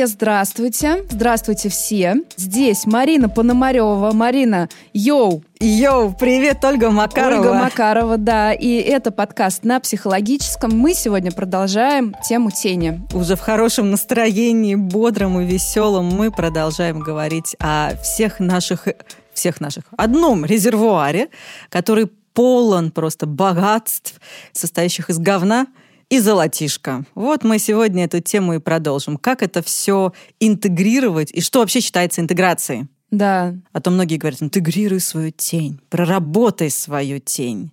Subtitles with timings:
[0.00, 1.04] Все здравствуйте.
[1.10, 2.22] Здравствуйте все.
[2.38, 4.12] Здесь Марина Пономарева.
[4.14, 5.44] Марина, йоу!
[5.60, 7.40] Йоу, привет, Ольга Макарова.
[7.42, 8.54] Ольга Макарова, да.
[8.54, 10.70] И это подкаст на психологическом.
[10.70, 13.06] Мы сегодня продолжаем тему тени.
[13.12, 18.88] Уже в хорошем настроении, бодром и веселом мы продолжаем говорить о всех наших,
[19.34, 21.28] всех наших, одном резервуаре,
[21.68, 24.14] который полон просто богатств,
[24.52, 25.66] состоящих из говна,
[26.10, 27.04] и золотишко.
[27.14, 29.16] Вот мы сегодня эту тему и продолжим.
[29.16, 32.88] Как это все интегрировать и что вообще считается интеграцией?
[33.10, 33.54] Да.
[33.72, 37.70] А то многие говорят, интегрируй свою тень, проработай свою тень.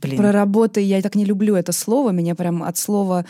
[0.00, 0.16] Блин.
[0.16, 3.24] Проработай, я так не люблю это слово, меня прям от слова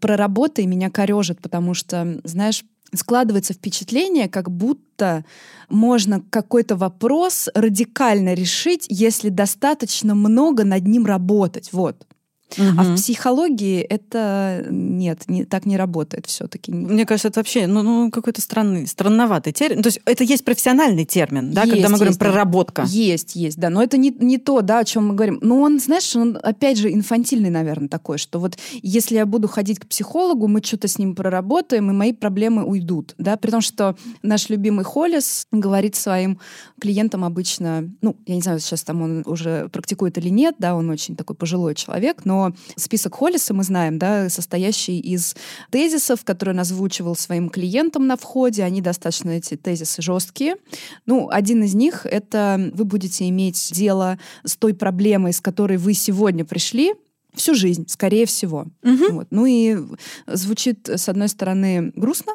[0.00, 2.62] проработай меня корежит, потому что, знаешь,
[2.92, 5.24] складывается впечатление, как будто
[5.68, 11.72] можно какой-то вопрос радикально решить, если достаточно много над ним работать.
[11.72, 12.06] Вот.
[12.58, 12.78] Угу.
[12.78, 16.72] А в психологии это нет, не, так не работает все-таки.
[16.72, 19.82] Мне кажется, это вообще ну, ну, какой-то странный, странноватый термин.
[19.82, 22.84] То есть это есть профессиональный термин, да, есть, когда мы говорим есть, проработка.
[22.86, 23.70] Есть, есть, да.
[23.70, 25.38] Но это не, не то, да, о чем мы говорим.
[25.42, 29.78] Но он, знаешь, он опять же инфантильный, наверное, такой, что вот если я буду ходить
[29.78, 33.14] к психологу, мы что-то с ним проработаем, и мои проблемы уйдут.
[33.18, 33.36] Да?
[33.36, 36.38] При том, что наш любимый Холлис говорит своим
[36.80, 40.90] клиентам обычно, ну, я не знаю, сейчас там он уже практикует или нет, да, он
[40.90, 42.39] очень такой пожилой человек, но
[42.76, 45.34] список Холлиса мы знаем, да, состоящий из
[45.70, 48.64] тезисов, которые он озвучивал своим клиентам на входе.
[48.64, 50.56] Они достаточно, эти тезисы, жесткие.
[51.06, 55.94] Ну, один из них— это вы будете иметь дело с той проблемой, с которой вы
[55.94, 56.94] сегодня пришли,
[57.34, 58.66] всю жизнь, скорее всего.
[58.82, 59.12] Угу.
[59.12, 59.28] Вот.
[59.30, 59.76] Ну и
[60.26, 62.34] звучит, с одной стороны, грустно,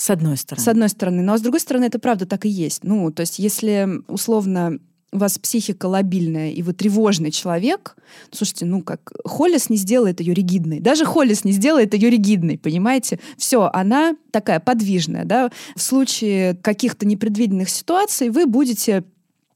[0.00, 0.64] с одной стороны.
[0.64, 1.22] С одной стороны.
[1.22, 2.84] Но а с другой стороны, это правда так и есть.
[2.84, 4.78] Ну, то есть, если условно
[5.12, 7.96] у вас психика лобильная, и вы тревожный человек,
[8.30, 10.80] слушайте, ну как, Холлис не сделает ее ригидной.
[10.80, 13.18] Даже Холлис не сделает ее ригидной, понимаете?
[13.36, 15.50] Все, она такая подвижная, да.
[15.74, 19.04] В случае каких-то непредвиденных ситуаций вы будете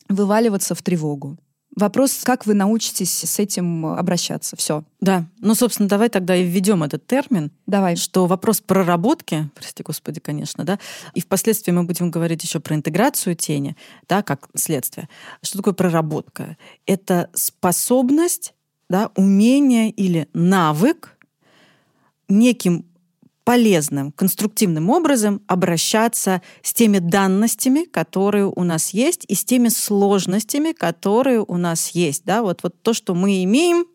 [0.08, 1.38] вываливаться в тревогу.
[1.76, 4.54] Вопрос, как вы научитесь с этим обращаться.
[4.56, 4.84] Все.
[5.00, 5.26] Да.
[5.40, 7.50] Ну, собственно, давай тогда и введем этот термин.
[7.66, 7.96] Давай.
[7.96, 10.78] Что вопрос проработки, прости господи, конечно, да,
[11.14, 13.76] и впоследствии мы будем говорить еще про интеграцию тени,
[14.08, 15.08] да, как следствие.
[15.42, 16.56] Что такое проработка?
[16.86, 18.54] Это способность,
[18.88, 21.18] да, умение или навык
[22.28, 22.84] неким
[23.44, 30.72] полезным, конструктивным образом обращаться с теми данностями, которые у нас есть, и с теми сложностями,
[30.72, 32.24] которые у нас есть.
[32.24, 32.42] Да?
[32.42, 33.86] Вот, вот то, что мы имеем,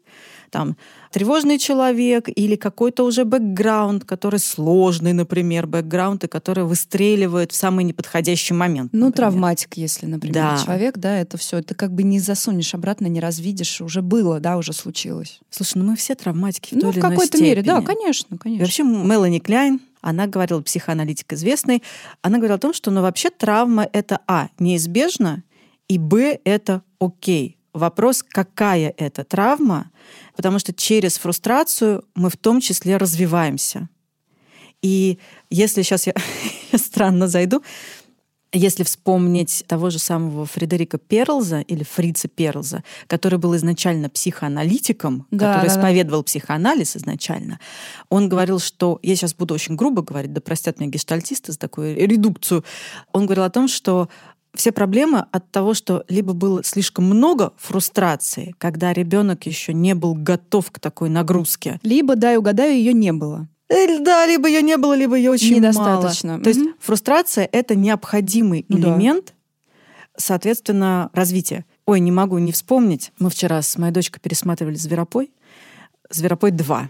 [0.52, 0.78] там,
[1.12, 7.84] тревожный человек или какой-то уже бэкграунд, который сложный, например, бэкграунд, и который выстреливает в самый
[7.84, 8.92] неподходящий момент.
[8.94, 9.30] Ну, например.
[9.30, 10.64] травматик, если, например, да.
[10.64, 14.58] человек, да, это все, это как бы не засунешь обратно, не развидишь, уже было, да,
[14.58, 15.40] уже случилось.
[15.50, 17.48] Слушай, ну мы все травматики в ну, той в какой-то степени.
[17.48, 18.62] мере, да, конечно, конечно.
[18.62, 21.84] И вообще Мелани Кляйн, она говорила, психоаналитик известный,
[22.22, 25.44] она говорила о том, что ну, вообще травма— это, а, неизбежно,
[25.88, 27.58] и, б, это окей.
[27.74, 29.92] Вопрос, какая это травма,
[30.39, 33.89] потому что через фрустрацию мы в том числе развиваемся.
[34.81, 35.19] И
[35.50, 36.13] если сейчас я
[36.77, 37.61] странно зайду,
[38.53, 45.55] если вспомнить того же самого Фредерика Перлза или Фрица Перлза, который был изначально психоаналитиком, да,
[45.55, 46.27] который да, исповедовал да.
[46.27, 47.59] психоанализ изначально,
[48.07, 51.97] он говорил, что, я сейчас буду очень грубо говорить, да простят меня гештальтисты за такую
[51.97, 52.63] редукцию,
[53.11, 54.07] он говорил о том, что
[54.54, 60.16] все проблемы от того, что либо было слишком много фрустрации, когда ребенок еще не был
[60.16, 61.80] готов к такой нагрузке.
[61.84, 63.48] Либо, дай угадаю, ее не было.
[63.70, 66.34] Э, да, либо ее не было, либо ее очень Недостаточно.
[66.34, 66.44] мало.
[66.44, 69.74] То есть фрустрация— это необходимый ну, элемент, да.
[70.18, 71.66] соответственно, развития.
[71.86, 73.12] Ой, не могу не вспомнить.
[73.20, 75.31] Мы вчера с моей дочкой пересматривали «Зверопой».
[76.10, 76.90] «Зверопой 2».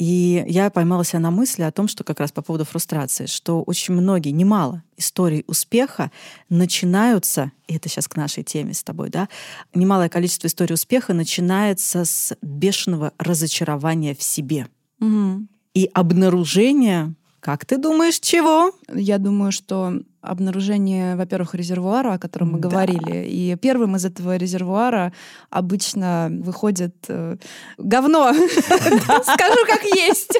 [0.00, 3.62] И я поймала себя на мысли о том, что как раз по поводу фрустрации, что
[3.62, 6.10] очень многие, немало историй успеха
[6.48, 9.28] начинаются, и это сейчас к нашей теме с тобой, да,
[9.74, 14.68] немалое количество историй успеха начинается с бешеного разочарования в себе.
[15.00, 15.46] Угу.
[15.74, 18.72] И обнаружения как ты думаешь, чего?
[18.92, 22.68] Я думаю, что обнаружение, во-первых, резервуара, о котором мы да.
[22.68, 23.26] говорили.
[23.26, 25.12] И первым из этого резервуара
[25.48, 27.36] обычно выходит э,
[27.78, 28.32] говно.
[28.34, 30.38] Скажу как есть.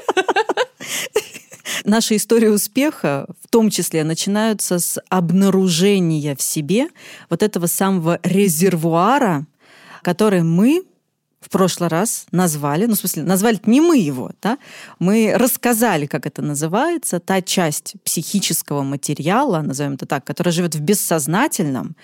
[1.84, 6.88] Наши истории успеха в том числе начинаются с обнаружения в себе
[7.30, 9.46] вот этого самого резервуара,
[10.02, 10.82] который мы
[11.40, 14.58] в прошлый раз назвали, ну, в смысле, назвали не мы его, да,
[14.98, 20.80] мы рассказали, как это называется, та часть психического материала, назовем это так, которая живет в
[20.80, 21.96] бессознательном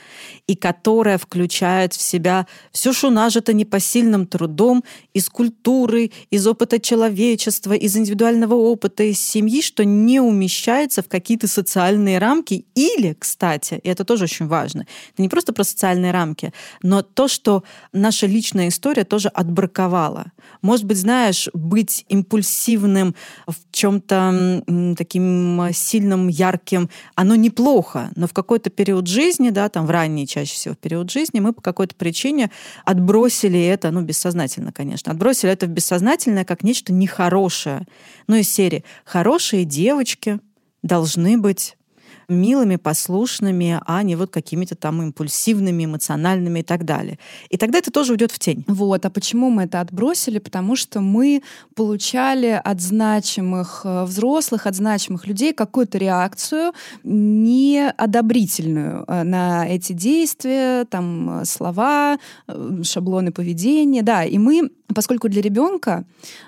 [0.46, 7.74] и которая включает в себя все, что нажито непосильным трудом из культуры, из опыта человечества,
[7.74, 12.64] из индивидуального опыта, из семьи, что не умещается в какие-то социальные рамки.
[12.74, 17.28] Или, кстати, и это тоже очень важно, это не просто про социальные рамки, но то,
[17.28, 20.32] что наша личная история тоже тоже отбраковала.
[20.62, 23.14] Может быть, знаешь, быть импульсивным
[23.46, 24.62] в чем-то
[24.96, 30.54] таким сильным, ярким, оно неплохо, но в какой-то период жизни, да, там в ранний чаще
[30.54, 32.50] всего период жизни, мы по какой-то причине
[32.84, 37.86] отбросили это, ну, бессознательно, конечно, отбросили это в бессознательное как нечто нехорошее.
[38.28, 40.40] Ну, из серии «хорошие девочки»,
[40.82, 41.76] должны быть
[42.28, 47.18] милыми, послушными, а не вот какими-то там импульсивными, эмоциональными и так далее.
[47.50, 48.64] И тогда это тоже уйдет в тень.
[48.66, 49.06] Вот.
[49.06, 50.38] А почему мы это отбросили?
[50.38, 51.42] Потому что мы
[51.74, 56.72] получали от значимых э, взрослых, от значимых людей какую-то реакцию
[57.04, 62.18] неодобрительную э, на эти действия, там, э, слова,
[62.82, 64.02] шаблоны поведения.
[64.02, 66.04] Да, и мы Поскольку для ребенка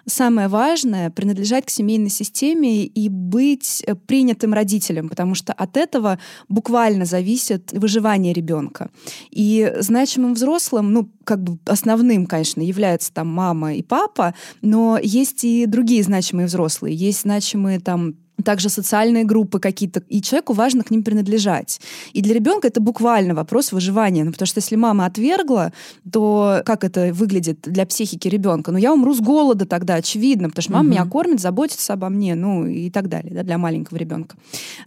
[0.06, 6.19] самое важное принадлежать к семейной системе и быть принятым родителем, потому что от этого
[6.49, 8.90] буквально зависит выживание ребенка.
[9.31, 15.44] И значимым взрослым, ну, как бы основным, конечно, являются там мама и папа, но есть
[15.44, 16.94] и другие значимые взрослые.
[16.94, 18.14] Есть значимые там
[18.44, 21.81] также социальные группы какие-то, и человеку важно к ним принадлежать.
[22.12, 25.73] И для ребенка это буквально вопрос выживания, ну, потому что если мама отвергла,
[26.11, 28.73] то как это выглядит для психики ребенка?
[28.73, 30.90] Ну, я умру с голода тогда, очевидно, потому что мама угу.
[30.93, 34.37] меня кормит, заботится обо мне, ну, и так далее, да, для маленького ребенка.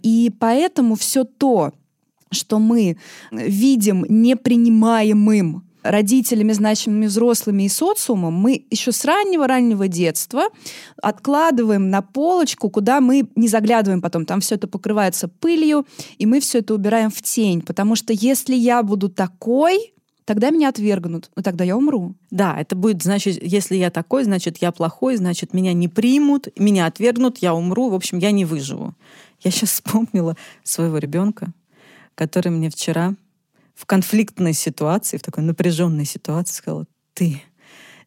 [0.02, 1.72] И поэтому все то,
[2.30, 2.96] что мы
[3.30, 10.44] видим непринимаемым родителями, значимыми взрослыми и социумом, мы еще с раннего-раннего детства
[11.00, 14.24] откладываем на полочку, куда мы не заглядываем потом.
[14.24, 15.86] Там все это покрывается пылью,
[16.18, 17.62] и мы все это убираем в тень.
[17.62, 19.92] Потому что если я буду такой,
[20.24, 22.14] тогда меня отвергнут, и тогда я умру.
[22.30, 26.86] Да, это будет значит, если я такой, значит, я плохой, значит, меня не примут, меня
[26.86, 28.94] отвергнут, я умру, в общем, я не выживу.
[29.40, 31.52] Я сейчас вспомнила своего ребенка,
[32.14, 33.14] который мне вчера
[33.74, 37.42] в конфликтной ситуации, в такой напряженной ситуации сказала, ты,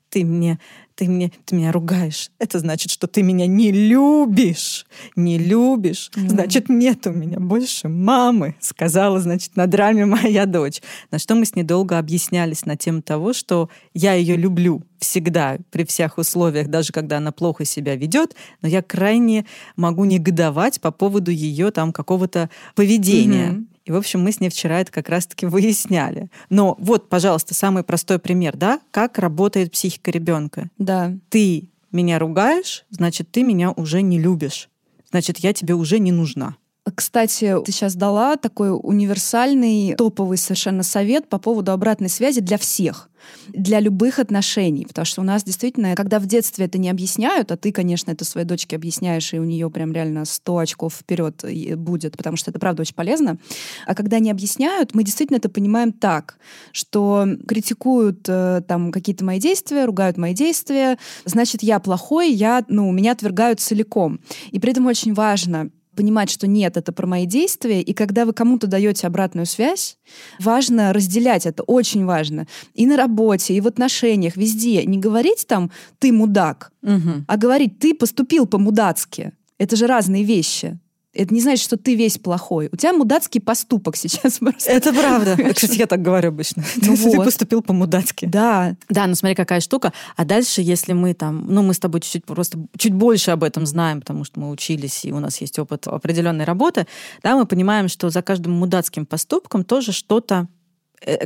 [0.10, 0.60] ты мне,
[0.96, 2.32] ты мне, ты меня ругаешь.
[2.40, 4.86] Это значит, что ты меня не любишь.
[5.16, 6.10] Не любишь.
[6.16, 6.30] Mm.
[6.30, 10.82] Значит, нет у меня больше мамы, сказала, значит, на драме моя дочь.
[11.12, 15.58] На что мы с ней долго объяснялись на тему того, что я ее люблю всегда,
[15.70, 19.46] при всех условиях, даже когда она плохо себя ведет, но я крайне
[19.76, 23.50] могу негодовать по поводу ее там какого-то поведения.
[23.50, 23.75] Mm-hmm.
[23.86, 26.30] И, в общем, мы с ней вчера это как раз-таки выясняли.
[26.50, 30.70] Но вот, пожалуйста, самый простой пример, да, как работает психика ребенка.
[30.78, 31.16] Да.
[31.30, 34.70] Ты меня ругаешь, значит, ты меня уже не любишь.
[35.12, 36.58] Значит, я тебе уже не нужна.
[36.94, 43.10] Кстати, ты сейчас дала такой универсальный, топовый совершенно совет по поводу обратной связи для всех
[43.48, 44.86] для любых отношений.
[44.86, 48.26] Потому что у нас действительно, когда в детстве это не объясняют, а ты, конечно, это
[48.26, 51.44] своей дочке объясняешь, и у нее прям реально 100 очков вперед
[51.76, 53.38] будет, потому что это правда очень полезно.
[53.86, 56.38] А когда не объясняют, мы действительно это понимаем так,
[56.72, 62.92] что критикуют э, там какие-то мои действия, ругают мои действия, значит, я плохой, я, ну,
[62.92, 64.20] меня отвергают целиком.
[64.52, 68.34] И при этом очень важно понимать, что нет, это про мои действия, и когда вы
[68.34, 69.98] кому-то даете обратную связь,
[70.40, 72.48] важно разделять это, очень важно.
[72.74, 74.84] И на работе, и в отношениях, везде.
[74.86, 77.24] Не говорить там «ты мудак», угу.
[77.28, 79.32] а говорить «ты поступил по-мудацки».
[79.58, 80.78] Это же разные вещи.
[81.16, 82.70] Это не значит, что ты весь плохой.
[82.72, 84.72] У тебя мудацкий поступок сейчас просто.
[84.72, 85.36] Это правда.
[85.54, 86.64] Кстати, я так говорю обычно.
[86.76, 87.12] Ну ты, вот.
[87.12, 88.26] ты поступил по-мудацки.
[88.26, 88.76] Да.
[88.90, 89.94] Да, ну смотри, какая штука.
[90.16, 93.66] А дальше, если мы там, ну мы с тобой чуть-чуть просто чуть больше об этом
[93.66, 96.88] знаем, потому что мы учились, и у нас есть опыт определенной работы,
[97.24, 100.48] да, мы понимаем, что за каждым мудацким поступком тоже что-то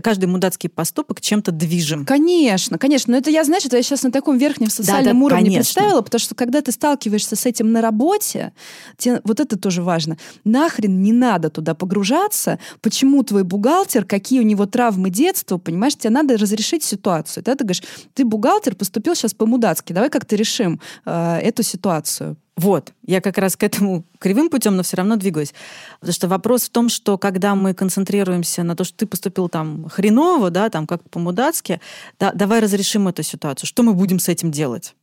[0.03, 2.05] каждый мудацкий поступок чем-то движим.
[2.05, 3.11] Конечно, конечно.
[3.11, 5.59] Но это я, знаешь, это я сейчас на таком верхнем социальном да, да, уровне конечно.
[5.59, 8.53] представила, потому что когда ты сталкиваешься с этим на работе,
[8.97, 10.17] тебе, вот это тоже важно.
[10.43, 16.09] Нахрен не надо туда погружаться, почему твой бухгалтер, какие у него травмы детства, понимаешь, тебе
[16.09, 17.43] надо разрешить ситуацию.
[17.43, 17.83] Тогда ты говоришь,
[18.13, 22.37] ты бухгалтер, поступил сейчас по-мудацки, давай как-то решим э, эту ситуацию.
[22.59, 25.53] Вот, я как раз к этому кривым путем, но все равно двигаюсь.
[26.01, 29.87] Потому что вопрос в том, что когда мы концентрируемся на то, что ты поступил там
[29.87, 31.79] хреново, да, там как по-мудацки,
[32.19, 33.65] да, давай разрешим эту ситуацию.
[33.65, 34.93] Что мы будем с этим делать?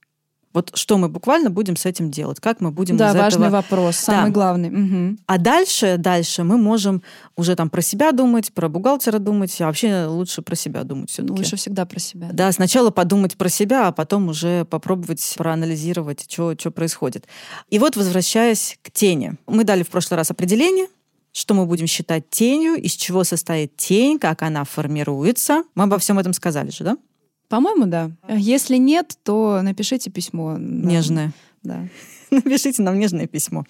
[0.56, 3.56] Вот что мы буквально будем с этим делать, как мы будем Да, из важный этого...
[3.56, 4.34] вопрос, самый Да.
[4.34, 4.70] главный.
[4.70, 5.18] Мгм.
[5.26, 7.02] А дальше, дальше мы можем
[7.36, 11.34] уже там про себя думать, про бухгалтера думать, а вообще лучше про себя думать все-таки.
[11.40, 12.30] Лучше всегда про себя.
[12.32, 17.26] Да, сначала подумать про себя, а потом уже попробовать проанализировать, что происходит.
[17.68, 19.34] И вот, возвращаясь к тени.
[19.46, 20.86] Мы дали в прошлый раз определение,
[21.32, 25.64] что мы будем считать тенью, из чего состоит тень, как она формируется.
[25.74, 26.96] Мы обо всем этом сказали же, да?
[27.48, 28.10] По-моему, да.
[28.28, 30.56] Если нет, то напишите письмо.
[30.58, 30.60] Да.
[30.60, 31.32] Нежное.
[31.62, 31.88] Да.
[32.30, 33.64] Напишите нам нежное письмо.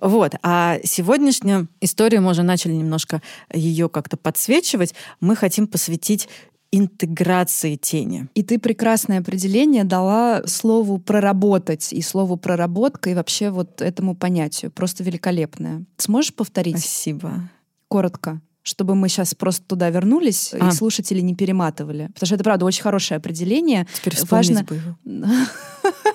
[0.00, 0.34] Вот.
[0.42, 3.22] А сегодняшнюю историю мы уже начали немножко
[3.52, 4.94] ее как-то подсвечивать.
[5.20, 6.28] Мы хотим посвятить
[6.70, 8.28] интеграции тени.
[8.34, 14.70] И ты прекрасное определение дала слову «проработать» и слову «проработка» и вообще вот этому понятию.
[14.70, 15.84] Просто великолепное.
[15.96, 17.48] Сможешь повторить Спасибо.
[17.88, 18.40] коротко?
[18.68, 20.68] Чтобы мы сейчас просто туда вернулись А.
[20.68, 22.08] и слушатели не перематывали.
[22.12, 23.86] Потому что это, правда, очень хорошее определение.
[23.94, 25.26] Теперь Важно- бы его.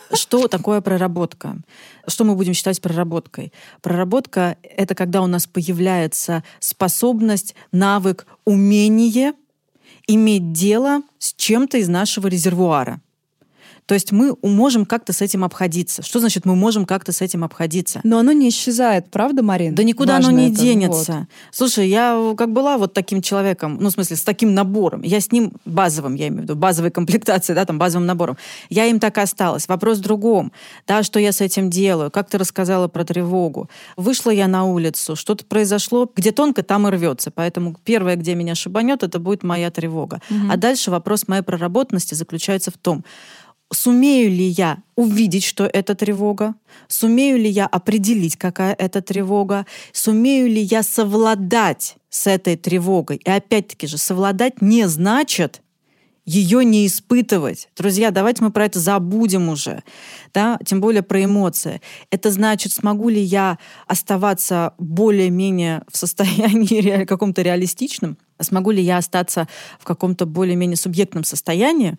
[0.14, 1.58] Что такое проработка?
[2.08, 3.52] Что мы будем считать проработкой?
[3.82, 9.34] Проработка— это когда у нас появляется способность, навык, умение
[10.08, 13.02] иметь дело с чем-то из нашего резервуара.
[13.86, 16.02] То есть мы можем как-то с этим обходиться.
[16.02, 18.00] Что значит мы можем как-то с этим обходиться?
[18.04, 19.76] Но оно не исчезает, правда, Марин?
[19.76, 21.28] Да никуда оно Важно не это, денется.
[21.52, 25.32] Слушай, я как была вот таким человеком, ну, в смысле, с таким набором, я с
[25.32, 28.38] ним базовым, я имею в виду, базовой комплектацией, да, там, базовым набором,
[28.70, 29.68] я им так и осталась.
[29.68, 30.52] Вопрос в другом,
[30.88, 33.70] да, что я с этим делаю, как ты рассказала про тревогу.
[33.98, 37.32] Вышла я на улицу, что-то произошло, где тонко, там и рвется.
[37.32, 40.22] Поэтому первое, где меня шибанет, это будет моя тревога.
[40.30, 40.52] Мгм.
[40.52, 43.04] А дальше вопрос моей проработанности заключается в том,
[43.74, 46.56] сумею ли я увидеть, что это тревога,
[46.88, 53.18] сумею ли я определить, какая это тревога, сумею ли я совладать с этой тревогой.
[53.18, 55.62] И опять-таки же, совладать не значит
[56.26, 57.70] ее не испытывать.
[57.76, 59.84] Друзья, давайте мы про это забудем уже,
[60.34, 60.58] да?
[60.66, 61.82] тем более про эмоции.
[62.12, 68.98] Это значит, смогу ли я оставаться более-менее в состоянии ре- каком-то реалистичном, смогу ли я
[68.98, 69.48] остаться
[69.80, 71.98] в каком-то более-менее субъектном состоянии,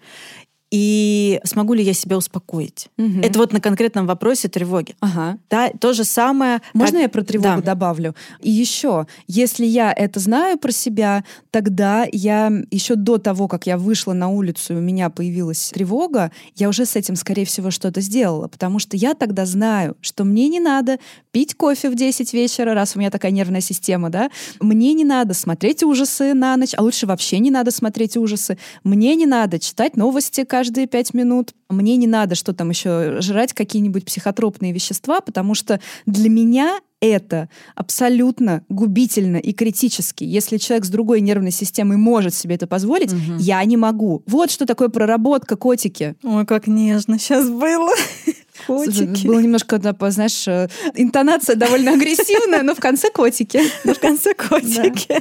[0.77, 2.89] и смогу ли я себя успокоить.
[2.97, 3.21] Мгм.
[3.21, 4.97] Это вот на конкретном вопросе тревоги.
[4.99, 5.39] Ага.
[5.49, 6.61] Да, то же самое.
[6.73, 7.75] Можно как- я про тревогу Да.
[7.75, 8.17] добавлю?
[8.41, 13.79] И еще, если я это знаю про себя, тогда я еще до того, как я
[13.79, 18.01] вышла на улицу, и у меня появилась тревога, я уже с этим, скорее всего, что-то
[18.01, 20.99] сделала, потому что я тогда знаю, что мне не надо
[21.31, 24.29] пить кофе в 10 вечера, раз у меня такая нервная система, да,
[24.61, 29.15] мне не надо смотреть ужасы на ночь, а лучше вообще не надо смотреть ужасы, мне
[29.15, 34.07] не надо читать новости каждые 5 минут, мне не надо что там еще жрать какие-нибудь
[34.07, 40.25] психотропные вещества, потому что для меня это абсолютно губительно и критически.
[40.25, 43.37] Если человек с другой нервной системой может себе это позволить, Мгм.
[43.37, 44.23] я не могу.
[44.27, 46.15] Вот что такое проработка, котики.
[46.23, 47.91] Ой, как нежно сейчас было.
[48.67, 49.27] Котики.
[49.27, 49.81] Было немножко,
[50.11, 53.61] знаешь, э, интонация довольно агрессивная, но в конце котики.
[53.85, 55.21] Но в конце котики.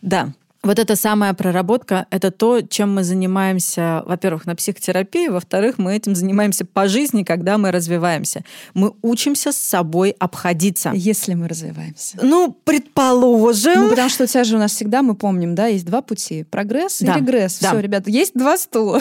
[0.00, 0.32] Да.
[0.64, 6.14] Вот эта самая проработка— это то, чем мы занимаемся, во-первых, на психотерапии, во-вторых, мы этим
[6.14, 8.44] занимаемся по жизни, когда мы развиваемся.
[8.72, 10.92] Мы учимся с собой обходиться.
[10.94, 12.16] Если мы развиваемся.
[12.22, 13.74] Ну, предположим...
[13.74, 16.44] Ну, потому что у тебя же у нас всегда, мы помним, да, есть два пути.
[16.44, 17.58] Прогресс Да, и регресс.
[17.58, 17.70] да.
[17.70, 19.00] Все, ребята, есть два стула.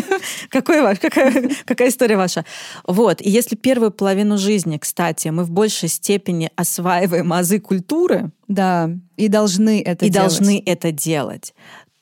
[0.50, 2.44] Какой какая, какая история ваша?
[2.86, 3.22] Вот.
[3.22, 9.28] И если первую половину жизни, кстати, мы в большей степени осваиваем азы культуры Да, и
[9.28, 10.30] должны это и делать.
[10.30, 11.54] должны это делать,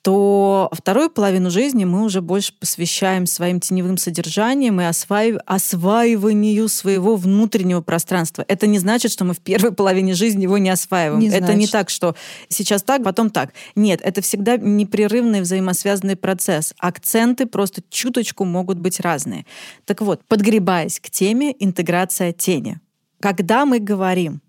[0.06, 7.16] то вторую половину жизни мы уже больше посвящаем своим теневым содержаниям и осваив- осваиванию своего
[7.16, 8.44] внутреннего пространства.
[8.46, 11.18] Это не значит, что мы в первой половине жизни его не осваиваем.
[11.18, 11.72] Не это не значит.
[11.72, 12.14] так, что
[12.48, 13.52] сейчас так, потом так.
[13.74, 16.72] Нет, это всегда непрерывный взаимосвязанный процесс.
[16.78, 19.44] Акценты просто чуточку могут быть разные.
[19.86, 22.78] Так вот, подгребаясь к теме интеграция тени.
[23.18, 24.40] Когда мы говорим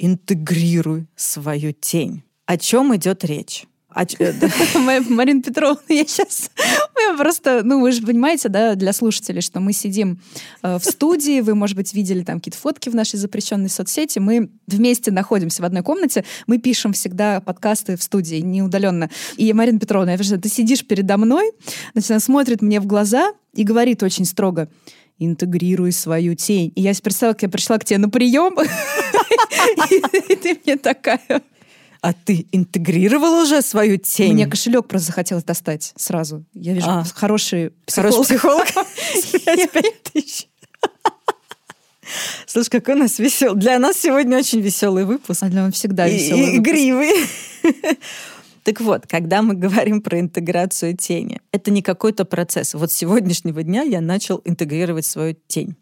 [0.00, 3.66] интегрируй свою тень, о чем идет речь?
[3.94, 4.32] Э.
[4.78, 6.50] Моя- Марина Петровна, я сейчас...
[7.08, 10.20] Я просто, ну, вы же понимаете, да, для слушателей, что мы сидим
[10.62, 14.50] э, в студии, вы, может быть, видели там какие-то фотки в нашей запрещенной соцсети, мы
[14.66, 19.08] вместе находимся в одной комнате, мы пишем всегда подкасты в студии, не удаленно.
[19.36, 21.50] И Марина Петровна, я вижу, ты сидишь передо мной,
[21.94, 24.68] значит, она смотрит мне в глаза и говорит очень строго,
[25.20, 26.72] интегрируй свою тень.
[26.74, 28.54] И я себе представила, как я пришла к тебе на прием,
[30.28, 31.20] и ты мне такая...
[32.02, 34.32] А ты интегрировал уже свою тень?
[34.32, 36.44] Мне кошелек просто захотелось достать сразу.
[36.54, 37.04] Я вижу А.
[37.14, 38.66] хороший Хороший психолог.
[38.66, 39.70] психолог.
[39.72, 40.48] Пять тысяч.
[42.46, 43.60] Слушай, какой у нас веселый.
[43.60, 45.42] Для нас сегодня очень веселый выпуск.
[45.42, 46.70] А для вас всегда веселый и выпуск.
[46.72, 47.12] игривый.
[48.70, 52.72] Так вот, когда мы говорим про интеграцию тени, это не какой-то процесс.
[52.74, 55.74] Вот с сегодняшнего дня я начал интегрировать свою тень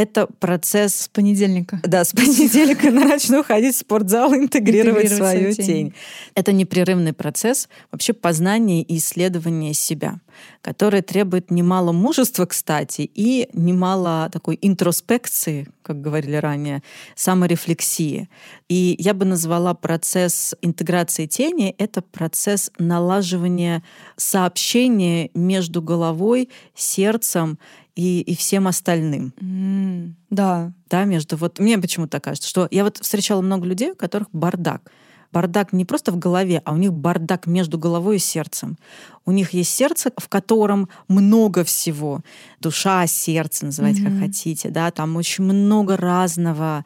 [0.00, 0.94] это процесс...
[0.94, 1.80] С понедельника.
[1.84, 5.92] Да, с понедельника начну ходить в спортзал, интегрировать свою тень.
[6.34, 10.20] Это непрерывный процесс вообще познания и исследования себя,
[10.62, 16.82] который требует немало мужества, кстати, и немало такой интроспекции, как говорили ранее,
[17.14, 18.30] саморефлексии.
[18.68, 23.82] И я бы назвала процесс интеграции тени— это процесс налаживания
[24.16, 27.58] сообщения между головой, сердцем
[28.00, 29.34] и, и всем остальным.
[29.40, 30.72] Mm, да.
[30.88, 34.90] Да, между вот мне почему-то кажется, что я вот встречала много людей, у которых бардак.
[35.32, 38.78] Бардак не просто в голове, а у них бардак между головой и сердцем.
[39.26, 42.22] У них есть сердце, в котором много всего.
[42.58, 44.18] Душа, сердце, называйте mm-hmm.
[44.18, 46.84] как хотите, да, там очень много разного.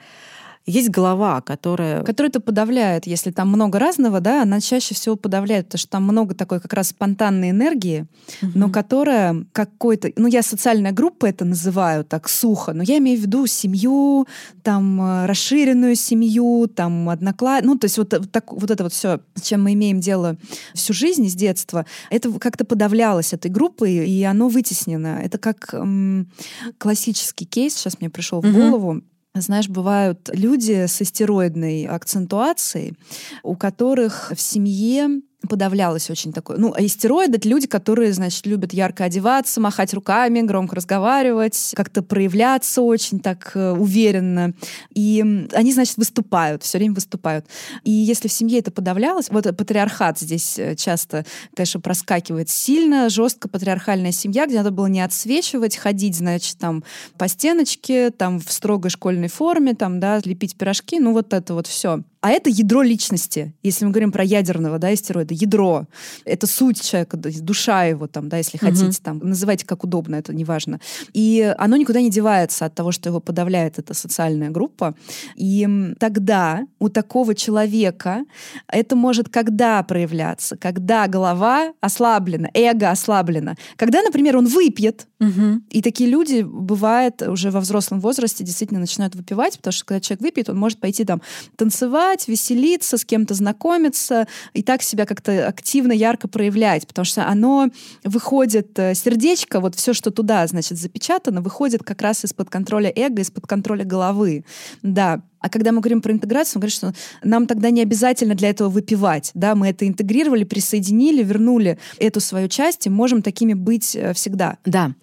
[0.66, 2.02] Есть голова, которая...
[2.04, 3.06] Которая это подавляет.
[3.06, 6.72] Если там много разного, да, она чаще всего подавляет, потому что там много такой как
[6.72, 8.06] раз спонтанной энергии,
[8.40, 8.52] угу.
[8.54, 10.10] но которая какой-то...
[10.16, 14.26] Ну, я социальная группа это называю так сухо, но я имею в виду семью,
[14.62, 17.62] там, э, расширенную семью, там, одноклад...
[17.62, 20.38] Ну, то есть вот, так, вот это вот все, с чем мы имеем дело
[20.72, 25.20] всю жизнь с детства, это как-то подавлялось этой группой, и оно вытеснено.
[25.22, 26.30] Это как м-
[26.78, 29.02] классический кейс, сейчас мне пришел в голову,
[29.40, 32.96] знаешь, бывают люди с истероидной акцентуацией,
[33.42, 36.56] у которых в семье подавлялось очень такое.
[36.56, 42.02] Ну, а истероиды— это люди, которые, значит, любят ярко одеваться, махать руками, громко разговаривать, как-то
[42.02, 44.54] проявляться очень так э, уверенно.
[44.94, 47.46] И они, значит, выступают, все время выступают.
[47.84, 51.24] И если в семье это подавлялось, вот патриархат здесь э, часто,
[51.54, 56.84] конечно, проскакивает сильно, жестко патриархальная семья, где надо было не отсвечивать, ходить, значит, там
[57.18, 61.66] по стеночке, там в строгой школьной форме, там, да, лепить пирожки, ну вот это вот
[61.66, 62.02] все.
[62.24, 63.52] А это ядро личности.
[63.62, 65.86] Если мы говорим про ядерного, да, истероида, ядро.
[66.24, 68.64] Это суть человека, душа его, там, да, если угу.
[68.64, 70.80] хотите, там, называйте как удобно, это неважно.
[71.12, 74.94] И оно никуда не девается от того, что его подавляет эта социальная группа.
[75.36, 75.68] И
[76.00, 78.24] тогда у такого человека
[78.68, 80.56] это может когда проявляться?
[80.56, 83.54] Когда голова ослаблена, эго ослаблено.
[83.76, 85.60] Когда, например, он выпьет, угу.
[85.70, 90.22] и такие люди, бывает, уже во взрослом возрасте действительно начинают выпивать, потому что когда человек
[90.22, 91.22] выпьет, он может пойти там
[91.56, 97.68] танцевать, веселиться, с кем-то знакомиться и так себя как-то активно, ярко проявлять, потому что оно
[98.04, 103.22] выходит, э, сердечко, вот все, что туда, значит, запечатано, выходит как раз из-под контроля эго,
[103.22, 104.44] из-под контроля головы.
[104.82, 108.48] Да, а когда мы говорим про интеграцию, мы говорим, что нам тогда не обязательно для
[108.48, 109.30] этого выпивать.
[109.34, 109.54] Да?
[109.54, 114.56] Мы это интегрировали, присоединили, вернули эту свою часть и можем такими быть э, всегда.
[114.64, 114.94] Да.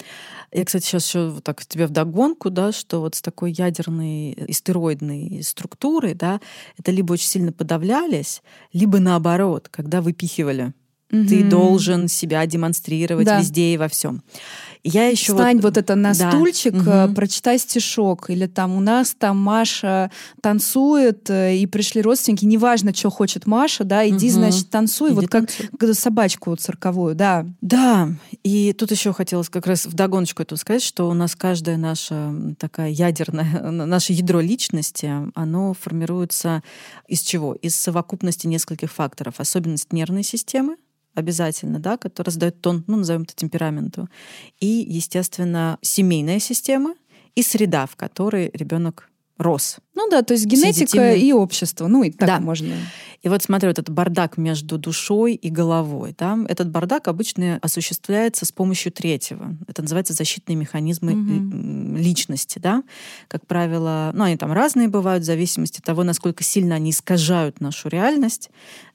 [0.51, 5.43] Я, кстати, сейчас еще вот так тебе вдогонку, да, что вот с такой ядерной истероидной
[5.43, 6.41] структурой, да,
[6.75, 8.41] это либо очень сильно подавлялись,
[8.73, 10.73] либо наоборот, когда выпихивали.
[11.11, 11.27] Угу.
[11.27, 13.39] Ты должен себя демонстрировать да.
[13.39, 14.23] везде и во всем.
[14.83, 16.31] Я еще Встань вот, вот это на да.
[16.31, 17.13] стульчик, угу.
[17.13, 18.29] прочитай стишок.
[18.29, 20.09] Или там у нас там Маша
[20.41, 24.39] танцует, э, и пришли родственники, неважно, что хочет Маша, да, иди, угу.
[24.39, 25.69] значит, танцуй, иди вот танцуй.
[25.77, 27.45] как собачку цирковую, да.
[27.61, 28.09] Да,
[28.43, 32.33] и тут еще хотелось как раз в догоночку это сказать, что у нас каждая наша
[32.57, 36.63] такая ядерная, наше ядро личности, оно формируется
[37.07, 37.53] из чего?
[37.53, 39.35] Из совокупности нескольких факторов.
[39.37, 40.77] Особенность нервной системы,
[41.13, 44.09] обязательно, да, который задает тон, ну, назовем это темпераменту.
[44.59, 46.95] И, естественно, семейная система
[47.35, 49.09] и среда, в которой ребенок
[49.41, 49.77] рос.
[49.95, 51.87] Ну да, то есть генетика и общество.
[51.87, 52.39] Ну и так да.
[52.39, 52.75] можно.
[53.21, 56.15] И вот смотрю, вот этот бардак между душой и головой.
[56.17, 56.39] Да?
[56.47, 59.55] Этот бардак обычно осуществляется с помощью третьего.
[59.67, 61.97] Это называется защитные механизмы угу.
[61.97, 62.57] личности.
[62.59, 62.83] Да?
[63.27, 67.61] Как правило, ну они там разные бывают в зависимости от того, насколько сильно они искажают
[67.61, 68.49] нашу реальность.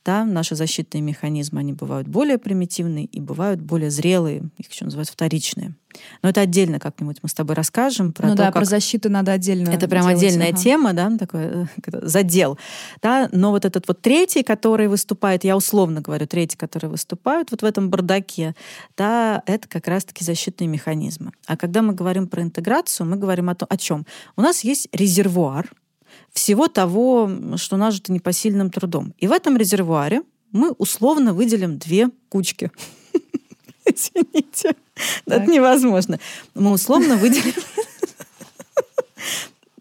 [0.06, 0.24] Да?
[0.24, 4.44] Наши защитные механизмы, они бывают более примитивные и бывают более зрелые.
[4.56, 5.74] Их еще называют вторичные.
[6.22, 8.12] Но это отдельно как-нибудь мы с тобой расскажем.
[8.12, 8.54] Про ну то, да, как...
[8.54, 10.18] про защиту надо отдельно Это прям делать.
[10.18, 10.58] отдельная ага.
[10.58, 11.66] тема, да, такой э,
[12.02, 12.56] задел.
[13.02, 13.28] Да?
[13.32, 17.64] Но вот этот вот третий, который выступает, я условно говорю, третий, который выступает вот в
[17.64, 18.54] этом бардаке,
[18.96, 21.32] да, это как раз-таки защитные механизмы.
[21.46, 24.06] А когда мы говорим про интеграцию, мы говорим о, том, о чем?
[24.36, 25.68] У нас есть резервуар
[26.32, 29.14] всего того, что нажито непосильным трудом.
[29.18, 32.70] И в этом резервуаре мы условно выделим две кучки.
[33.84, 34.74] Извините,
[35.26, 36.18] это невозможно.
[36.54, 37.54] Мы условно выделим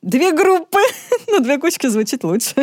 [0.01, 0.79] две группы.
[1.27, 2.53] Ну, две кучки звучит лучше.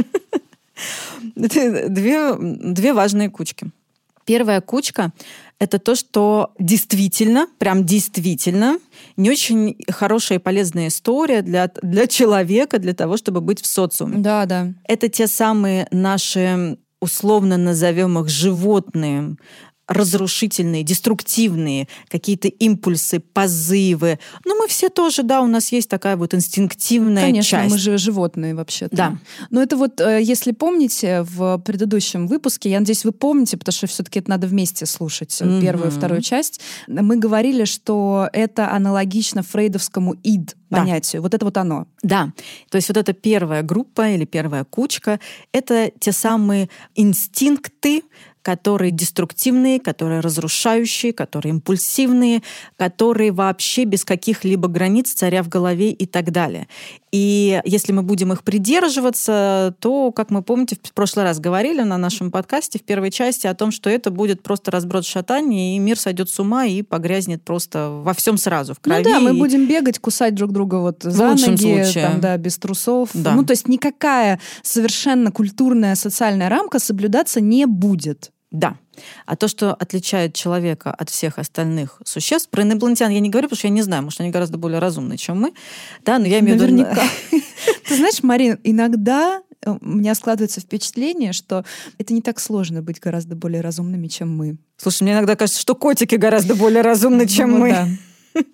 [1.35, 3.67] Две, две важные кучки.
[4.25, 5.13] Первая кучка—
[5.59, 8.79] это то, что действительно, прям действительно,
[9.17, 14.19] не очень хорошая и полезная история для, для человека, для того, чтобы быть в социуме.
[14.19, 14.73] Да, да.
[14.89, 19.37] Это те самые наши условно назовем их животные,
[19.89, 24.19] разрушительные, деструктивные какие-то импульсы, позывы.
[24.45, 27.73] Но мы все тоже, да, у нас есть такая вот инстинктивная Конечно, часть.
[27.73, 28.97] мы же животные вообще-то.
[28.97, 29.19] Да.
[29.51, 33.87] Но это вот, э, если помните, в предыдущем выпуске, я надеюсь, вы помните, потому что
[33.87, 35.61] все-таки это надо вместе слушать, mm-hmm.
[35.61, 41.21] первую и вторую часть, мы говорили, что это аналогично фрейдовскому ид понятию.
[41.21, 41.27] Да.
[41.27, 41.87] Вот это вот оно.
[42.03, 42.33] Да.
[42.71, 45.21] То есть вот эта первая группа или первая кучка—
[45.53, 48.03] это те самые инстинкты,
[48.43, 52.43] которые деструктивные, которые разрушающие, которые импульсивные,
[52.77, 56.69] которые вообще без каких-либо границ царя в голове и так далее.
[57.13, 61.99] И если мы будем их придерживаться, то, как мы помните, в прошлый раз говорили на
[61.99, 65.99] нашем подкасте в первой части о том, что это будет просто разброд шатания, и мир
[65.99, 69.03] сойдет с ума и погрязнет просто во всем сразу, в крови.
[69.05, 72.07] Ну да, мы будем бегать, кусать друг друга вот за ноги, случае.
[72.07, 73.11] там, да, без трусов.
[73.13, 73.35] Да.
[73.35, 78.32] Ну то есть никакая совершенно культурная социальная рамка соблюдаться не будет.
[78.53, 78.77] Да.
[79.25, 83.59] А то, что отличает человека от всех остальных существ, про инопланетян я не говорю, потому
[83.59, 85.55] что я не знаю, может, они гораздо более разумные, чем мы.
[86.05, 86.87] Да, но я имею в виду...
[87.89, 91.65] Ты знаешь, Марин, иногда э, у меня складывается впечатление, что
[91.97, 94.59] это не так сложно быть гораздо более разумными, чем мы.
[94.77, 97.99] Слушай, мне иногда кажется, что котики гораздо более разумны, чем ну, мы.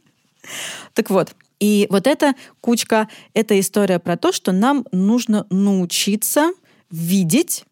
[0.94, 6.52] Так вот, и вот эта кучка, это история про то, что нам нужно научиться
[6.90, 7.64] видеть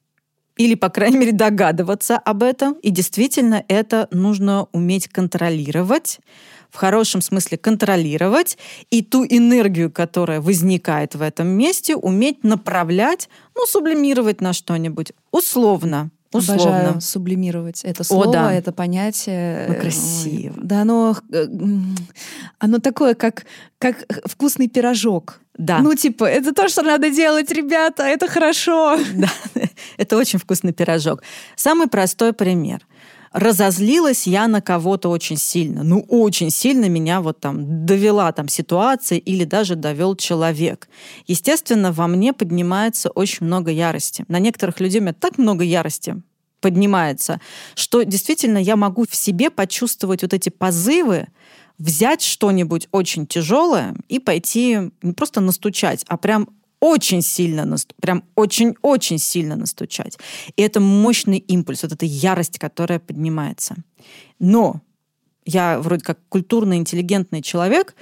[0.57, 2.75] или, по крайней мере, догадываться об этом.
[2.75, 6.21] И действительно, это нужно уметь контролировать,
[6.71, 8.59] в хорошем смысле контролировать,
[8.91, 15.13] и ту энергию, которая возникает в этом месте, уметь направлять, ну, сублимировать на что-нибудь.
[15.31, 16.11] Условно.
[16.39, 16.65] Условно.
[16.65, 18.53] Обожаю сублимировать это слово, О, да.
[18.53, 19.67] это понятие.
[19.69, 20.55] Ну, красиво.
[20.57, 21.47] Да, оно, э,
[22.59, 23.45] оно такое, как,
[23.79, 25.41] как вкусный пирожок.
[25.59, 25.79] Да.
[25.79, 28.99] Ну, типа, это то, что надо делать, ребята, это хорошо.
[29.15, 29.29] Да,
[29.97, 31.23] это очень вкусный пирожок.
[31.57, 32.87] Самый простой пример.
[33.37, 35.83] Разозлилась я на кого-то очень сильно.
[35.83, 40.89] Ну, очень сильно меня вот там довела там ситуация или даже довел человек.
[41.27, 44.25] Естественно, во мне поднимается очень много ярости.
[44.29, 46.23] На некоторых людей у меня так много ярости
[46.63, 47.39] поднимается,
[47.75, 51.27] что действительно я могу в себе почувствовать вот эти позывы,
[51.77, 56.49] взять что-нибудь очень тяжелое и пойти не просто настучать, а прям
[56.81, 60.19] очень сильно, прям очень-очень сильно настучать.
[60.57, 63.77] И это мощный импульс, вот эта ярость, которая поднимается.
[64.39, 64.83] Но
[65.45, 67.95] я вроде как культурно-интеллигентный человек,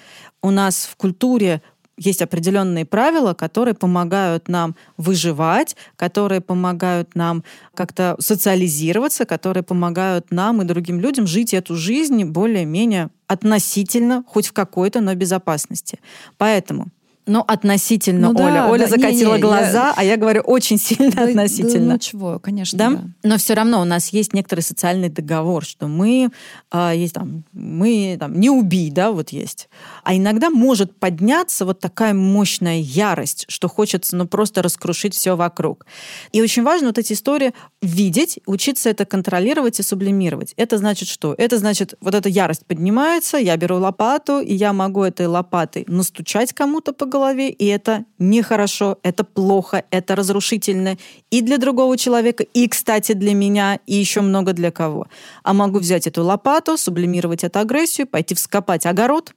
[0.42, 1.62] у нас в культуре
[1.96, 10.60] есть определенные правила, которые помогают нам выживать, которые помогают нам как-то социализироваться, которые помогают нам
[10.60, 16.00] и другим людям жить эту жизнь более-менее относительно, хоть в какой-то, но безопасности.
[16.36, 16.88] Поэтому
[17.26, 18.54] ну, относительно, ну, Оля.
[18.54, 19.94] Да, Оля да, закатила не, не, глаза, я...
[19.96, 21.86] а я говорю очень сильно да, относительно.
[21.86, 22.78] Да, ну чего, конечно.
[22.78, 22.90] Да?
[22.90, 23.04] да?
[23.22, 26.30] Но все равно у нас есть некоторый социальный договор, что мы
[26.72, 29.68] э, есть там, мы там не убий, да, вот есть.
[30.02, 35.86] А иногда может подняться вот такая мощная ярость, что хочется, ну, просто раскрушить все вокруг.
[36.32, 40.52] И очень важно вот эти истории видеть, учиться это контролировать и сублимировать.
[40.56, 41.34] Это значит что?
[41.38, 46.52] Это значит, вот эта ярость поднимается, я беру лопату, и я могу этой лопатой настучать
[46.52, 50.96] кому-то по голове, и это нехорошо, это плохо, это разрушительно
[51.30, 55.06] и для другого человека, и, кстати, для меня, и еще много для кого.
[55.44, 59.32] А могу взять эту лопату, сублимировать эту агрессию, пойти вскопать огород,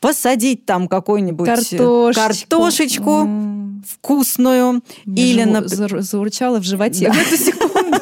[0.00, 3.84] посадить там какую-нибудь картошечку, картошечку mm.
[3.86, 4.82] вкусную.
[5.04, 5.62] Мне или на...
[5.66, 7.12] заурчало в животе.
[7.12, 8.00] В эту секунду,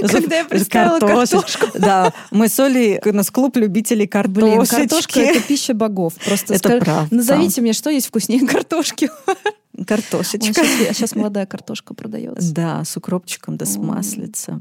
[0.00, 1.66] когда я представила картошку.
[1.78, 4.74] Да, мы с Олей, у нас клуб любителей картошечки.
[4.74, 6.14] картошка— это пища богов.
[6.24, 7.08] Просто это правда.
[7.14, 9.10] Назовите мне, что есть вкуснее картошки.
[9.86, 10.64] Картошечка.
[10.64, 12.52] Сейчас, молодая картошка продается.
[12.54, 14.60] Да, с укропчиком да с маслица.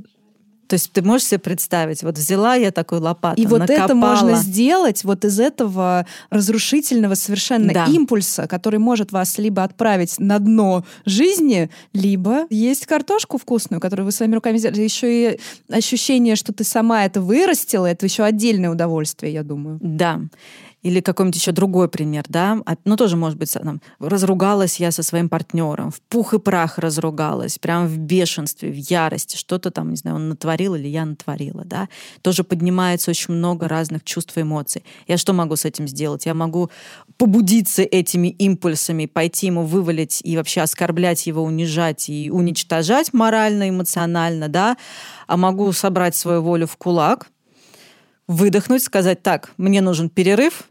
[0.67, 3.85] То есть ты можешь себе представить, вот взяла я такую лопату, И вот накопала.
[3.85, 7.85] это можно сделать вот из этого разрушительного совершенно да.
[7.85, 14.11] импульса, который может вас либо отправить на дно жизни, либо есть картошку вкусную, которую вы
[14.11, 14.81] своими руками сделали.
[14.81, 19.79] Еще и ощущение, что ты сама это вырастила, это еще отдельное удовольствие, я думаю.
[19.81, 20.21] Да.
[20.83, 25.29] Или какой-нибудь еще другой пример, да, ну тоже может быть, там, разругалась я со своим
[25.29, 30.17] партнером, в пух и прах разругалась, прям в бешенстве, в ярости, что-то там, не знаю,
[30.17, 31.87] он натворил или я натворила, да,
[32.21, 34.83] тоже поднимается очень много разных чувств и эмоций.
[35.07, 36.25] Я что могу с этим сделать?
[36.25, 36.69] Я могу
[37.17, 44.49] побудиться этими импульсами, пойти ему вывалить и вообще оскорблять его, унижать и уничтожать морально, эмоционально,
[44.49, 44.75] да,
[45.27, 47.27] а могу собрать свою волю в кулак,
[48.27, 50.63] выдохнуть, сказать, так, мне нужен перерыв,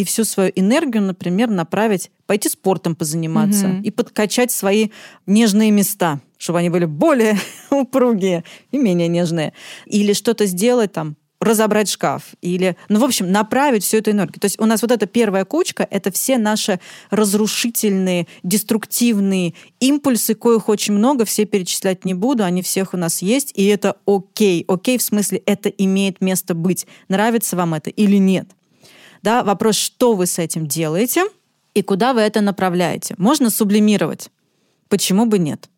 [0.00, 3.82] и всю свою энергию, например, направить, пойти спортом позаниматься Мгм.
[3.82, 4.88] и подкачать свои
[5.26, 7.38] нежные места, чтобы они были более
[7.70, 9.52] упругие и менее нежные.
[9.84, 14.40] Или что-то сделать там, разобрать шкаф или, ну, в общем, направить всю эту энергию.
[14.40, 20.70] То есть у нас вот эта первая кучка— это все наши разрушительные, деструктивные импульсы, коих
[20.70, 24.64] очень много, все перечислять не буду, они всех у нас есть, и это окей.
[24.66, 26.86] Окей в смысле это имеет место быть.
[27.08, 28.48] Нравится вам это или нет?
[29.22, 31.24] Да, вопрос, что вы с этим делаете
[31.74, 33.14] и куда вы это направляете.
[33.18, 34.30] Можно сублимировать.
[34.88, 35.68] Почему бы нет?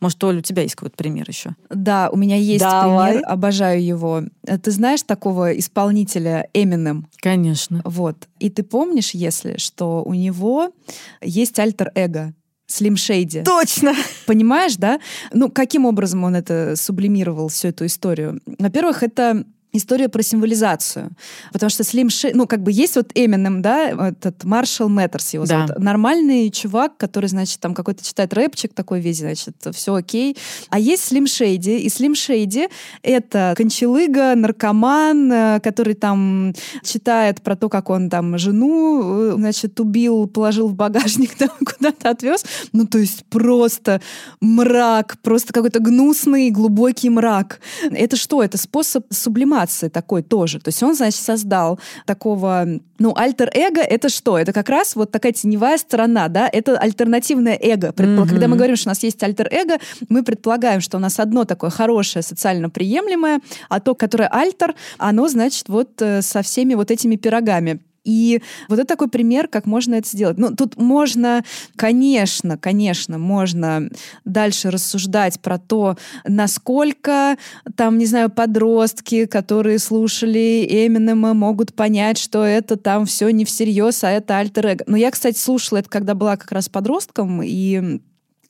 [0.00, 1.56] Может, Оля, у тебя есть какой-то пример еще?
[1.70, 3.14] Да, у меня есть Давай.
[3.14, 4.22] пример, обожаю его.
[4.46, 7.04] Э, Ты знаешь такого исполнителя Eminem?
[7.16, 7.82] Конечно.
[7.84, 8.28] Вот.
[8.38, 10.72] И ты помнишь, если, что у него
[11.20, 12.32] есть альтер-эго
[12.66, 13.42] Слим Шейди.
[13.42, 13.94] Точно!
[14.26, 15.00] Понимаешь, да?
[15.32, 18.40] Ну, каким образом он это сублимировал, всю эту историю?
[18.58, 21.10] Во-первых, это история про символизацию.
[21.52, 22.32] Потому что Слим Шей...
[22.32, 25.66] Ну, как бы есть вот Эминем, да, этот Маршал Мэттерс его Да.
[25.66, 25.82] зовут.
[25.82, 30.36] Нормальный чувак, который, значит, там какой-то читает рэпчик такой весь, значит, все окей.
[30.70, 31.78] А есть Слим Шейди.
[31.78, 32.68] И Слим Шейди—
[33.02, 39.78] это кончелыга, наркоман, э, который там читает про то, как он там жену, э, значит,
[39.80, 42.44] убил, положил в багажник, там куда-то отвез.
[42.72, 44.00] Ну, то есть просто
[44.40, 47.60] мрак, просто какой-то гнусный, глубокий мрак.
[47.90, 48.42] Это что?
[48.42, 50.60] Это способ сублимации такой тоже.
[50.60, 52.66] То есть он, значит, создал такого...
[53.00, 54.36] Ну, альтер-эго— это что?
[54.38, 56.48] Это как раз вот такая теневая сторона, да?
[56.52, 57.88] Это альтернативное эго.
[57.88, 58.28] Предпо- Мгм.
[58.28, 61.70] Когда мы говорим, что у нас есть альтер-эго, мы предполагаем, что у нас одно такое
[61.70, 67.16] хорошее, социально приемлемое, а то, которое альтер, оно, значит, вот э, со всеми вот этими
[67.16, 67.80] пирогами.
[68.08, 70.38] И вот это такой пример, как можно это сделать.
[70.38, 71.44] Ну, тут можно,
[71.76, 73.90] конечно, конечно, можно
[74.24, 77.36] дальше рассуждать про то, насколько
[77.76, 84.02] там, не знаю, подростки, которые слушали Эминема, могут понять, что это там все не всерьез,
[84.02, 84.84] а это альтер-эго.
[84.86, 88.00] Но я, кстати, слушала это, когда была как раз подростком, и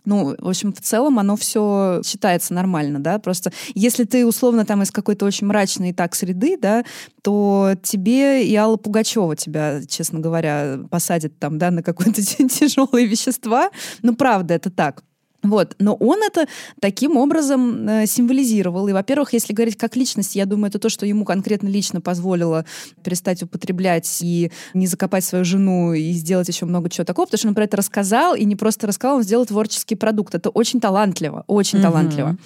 [0.08, 4.82] ну, в общем, в целом оно все считается нормально, да, просто если ты условно там
[4.82, 6.82] из какой-то очень мрачной и так среды, да,
[7.22, 13.70] то тебе и Алла Пугачева тебя, честно говоря, посадит там, да, на какие-то тяжелые вещества,
[14.00, 15.04] ну, правда, это так.
[15.42, 15.76] Вот.
[15.78, 16.46] Но он это
[16.80, 18.88] таким образом э, символизировал.
[18.88, 22.64] И, во-первых, если говорить как личность, я думаю, это то, что ему конкретно лично позволило
[23.04, 27.48] перестать употреблять и не закопать свою жену и сделать еще много чего такого, потому что
[27.48, 30.34] он про это рассказал, и не просто рассказал, он сделал творческий продукт.
[30.34, 31.86] Это очень талантливо, очень Мгм.
[31.86, 32.36] талантливо.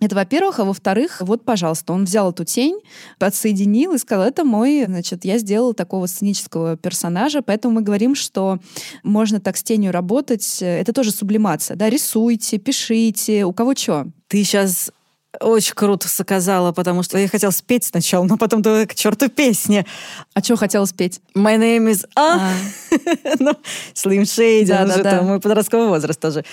[0.00, 0.58] Это, во-первых.
[0.58, 2.80] А во-вторых, вот, пожалуйста, он взял эту тень,
[3.18, 8.58] подсоединил и сказал, это мой, значит, я сделал такого сценического персонажа, поэтому мы говорим, что
[9.04, 10.58] можно так с тенью работать.
[10.60, 11.88] Это тоже сублимация, да,
[12.40, 14.06] рисуйте, пишите, у кого что.
[14.28, 14.90] Ты сейчас
[15.40, 19.86] очень круто сказала, потому что я хотела спеть сначала, но потом думаю, к черту песни.
[20.34, 21.20] А что хотела спеть?
[21.36, 22.04] My name is...
[22.16, 22.52] А, А,
[23.38, 23.52] ну,
[23.94, 25.22] Slim Shady, Да, да, да.
[25.22, 26.44] мой подростковый возраст тоже.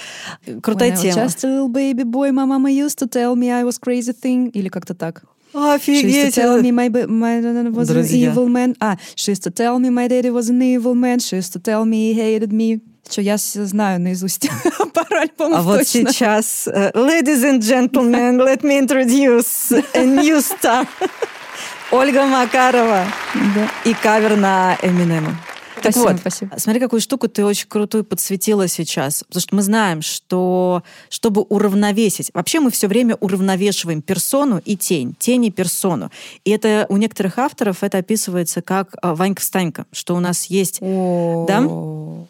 [0.61, 1.23] Крутая тема.
[1.25, 4.51] Just a little baby boy, my mama used to tell me I was crazy thing.
[4.51, 5.23] Или как-то так.
[5.53, 6.35] She used to Офигеть!
[6.35, 7.39] tell me my, my
[7.71, 8.27] was Друзья.
[8.29, 8.75] an evil man.
[8.79, 11.19] А, she used to tell me my daddy was an evil man.
[11.19, 12.79] She used to tell me he hated me.
[13.09, 14.49] Что, я знаю наизусть
[14.93, 16.11] пару альбомов А вот точно.
[16.11, 20.85] сейчас, э, ladies and gentlemen, let me introduce a new star.
[21.91, 23.69] Ольга Макарова Да.
[23.89, 25.37] и кавер на Эминема.
[25.83, 26.55] Так Спасибо, вот, спасибо.
[26.57, 29.23] смотри, какую штуку ты очень крутую подсветила сейчас.
[29.27, 32.31] Потому что мы знаем, что чтобы уравновесить...
[32.33, 36.11] Вообще мы все время уравновешиваем персону и тень, тень и персону.
[36.45, 41.61] И это у некоторых авторов это описывается как а, Ванька-встанька, что у нас есть Да?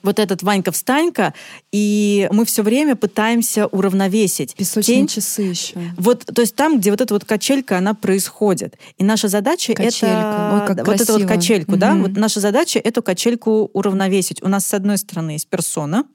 [0.03, 1.33] вот этот Ванька-встанька,
[1.71, 5.07] и мы все время пытаемся уравновесить Песочные тень.
[5.07, 5.73] часы еще.
[5.97, 8.75] Вот, то есть там, где вот эта вот качелька, она происходит.
[8.97, 10.05] И наша задача Качелька.
[10.07, 10.59] это...
[10.61, 11.27] Ой, как вот эту вот красиво.
[11.27, 11.93] качельку, да?
[11.93, 12.03] Мгм.
[12.03, 14.41] Вот наша задача эту качельку уравновесить.
[14.41, 16.05] У нас с одной стороны есть персона,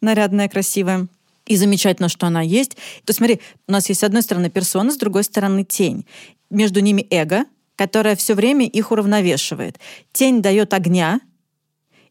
[0.00, 1.08] нарядная, красивая,
[1.46, 2.70] и замечательно, что она есть.
[2.70, 6.06] То есть смотри, у нас есть с одной стороны персона, с другой стороны тень.
[6.50, 7.44] Между ними эго,
[7.76, 9.78] которое все время их уравновешивает.
[10.12, 11.20] Тень дает огня,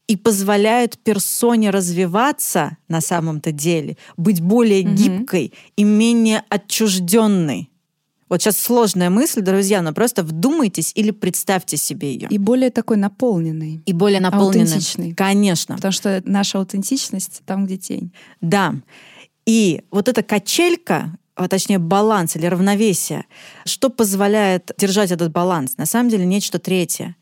[0.08, 4.95] и позволяет персоне развиваться на самом-то деле, быть более Мгм.
[4.95, 7.69] гибкой и менее отчужденной.
[8.36, 12.28] Вот сейчас сложная мысль, друзья, но просто вдумайтесь или представьте себе ее.
[12.30, 13.82] И более такой наполненный.
[13.86, 14.65] И более наполненной.
[14.65, 15.13] Аутентичный.
[15.13, 15.78] Конечно.
[15.78, 18.12] Потому что наша аутентичность там, где тень.
[18.41, 18.76] Да.
[19.45, 23.24] И вот эта качелька, а точнее баланс или равновесие,
[23.63, 25.78] что позволяет держать этот баланс?
[25.78, 27.15] На самом деле нечто третье.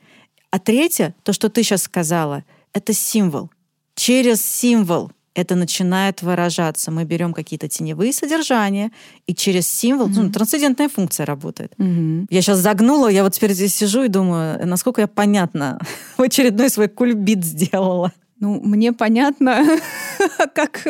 [0.49, 3.52] А третье, то, что ты сейчас сказала, это символ.
[3.93, 6.91] Через символ это начинает выражаться.
[6.91, 8.91] Мы берем какие-то теневые содержания,
[9.28, 10.24] и через символ, mm-hmm.
[10.24, 11.74] ну, трансцендентная функция работает.
[11.78, 12.28] Mm-hmm.
[12.30, 15.80] Я сейчас загнула, я вот теперь здесь сижу и думаю, насколько я понятно
[16.17, 18.12] в очередной свой кульбит сделала.
[18.43, 19.65] Ну, мне понятно,
[20.53, 20.86] как,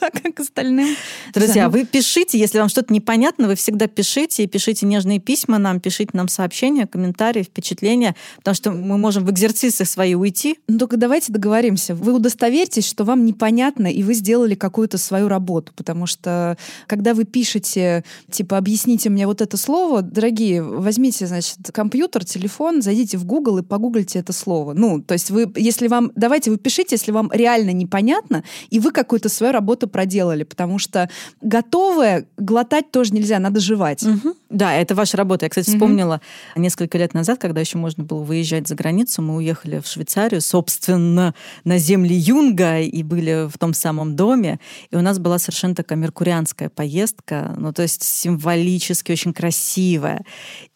[0.00, 0.96] как остальным.
[1.32, 5.78] Друзья, вы пишите, если вам что-то непонятно, вы всегда пишите, и пишите нежные письма нам,
[5.78, 10.58] пишите нам сообщения, комментарии, впечатления, потому что мы можем в экзерцисы свои уйти.
[10.66, 11.94] Ну, только давайте договоримся.
[11.94, 17.22] Вы удостоверьтесь, что вам непонятно, и вы сделали какую-то свою работу, потому что когда вы
[17.24, 23.58] пишете, типа, объясните мне вот это слово, дорогие, возьмите, значит, компьютер, телефон, зайдите в Google
[23.58, 24.72] и погуглите это слово.
[24.72, 28.90] Ну, то есть вы, если вам, давайте вы пишите если вам реально непонятно, и вы
[28.90, 31.08] какую-то свою работу проделали, потому что
[31.40, 34.02] готовое глотать тоже нельзя, надо жевать.
[34.02, 34.34] Угу.
[34.50, 35.46] Да, это ваша работа.
[35.46, 35.76] Я, кстати, угу.
[35.76, 36.20] вспомнила
[36.54, 41.34] несколько лет назад, когда еще можно было выезжать за границу, мы уехали в Швейцарию, собственно,
[41.64, 45.98] на земли Юнга и были в том самом доме, и у нас была совершенно такая
[45.98, 50.24] меркурианская поездка, ну, то есть символически очень красивая.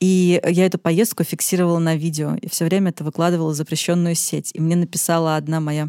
[0.00, 4.50] И я эту поездку фиксировала на видео, и все время это выкладывала в запрещенную сеть.
[4.54, 5.88] И мне написала одна моя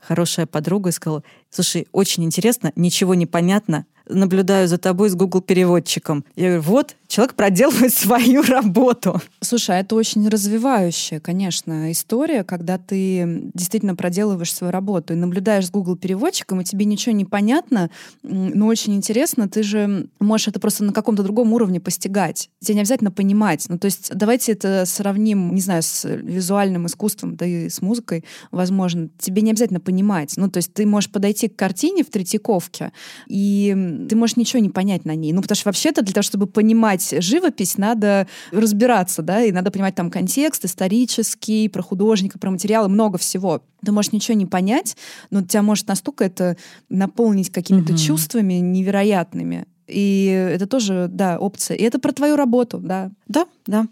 [0.00, 5.40] хорошая подруга и сказала, слушай, очень интересно, ничего не понятно, наблюдаю за тобой с Google
[5.40, 6.24] переводчиком.
[6.36, 9.20] Я говорю, вот, человек проделывает свою работу.
[9.40, 15.66] Слушай, а это очень развивающая, конечно, история, когда ты действительно проделываешь свою работу и наблюдаешь
[15.66, 17.90] с Google переводчиком, и тебе ничего не понятно,
[18.22, 22.50] но очень интересно, ты же можешь это просто на каком-то другом уровне постигать.
[22.60, 23.66] Тебе не обязательно понимать.
[23.68, 28.24] Ну, то есть давайте это сравним, не знаю, с визуальным искусством, да и с музыкой,
[28.50, 29.08] возможно.
[29.18, 30.34] Тебе не обязательно понимать.
[30.36, 32.92] Ну, то есть ты можешь подойти к картине в Третьяковке,
[33.26, 35.32] и ты можешь ничего не понять на ней.
[35.32, 39.96] Ну, потому что вообще-то для того, чтобы понимать живопись, надо разбираться, да, и надо понимать
[39.96, 43.62] там контекст исторический, про художника, про материалы, много всего.
[43.84, 44.96] Ты можешь ничего не понять,
[45.30, 46.56] но тебя может настолько это
[46.88, 47.98] наполнить какими-то угу.
[47.98, 49.66] чувствами невероятными.
[49.88, 51.76] И это тоже, да, опция.
[51.76, 53.10] И это про твою работу, да.
[53.26, 53.88] Да, да.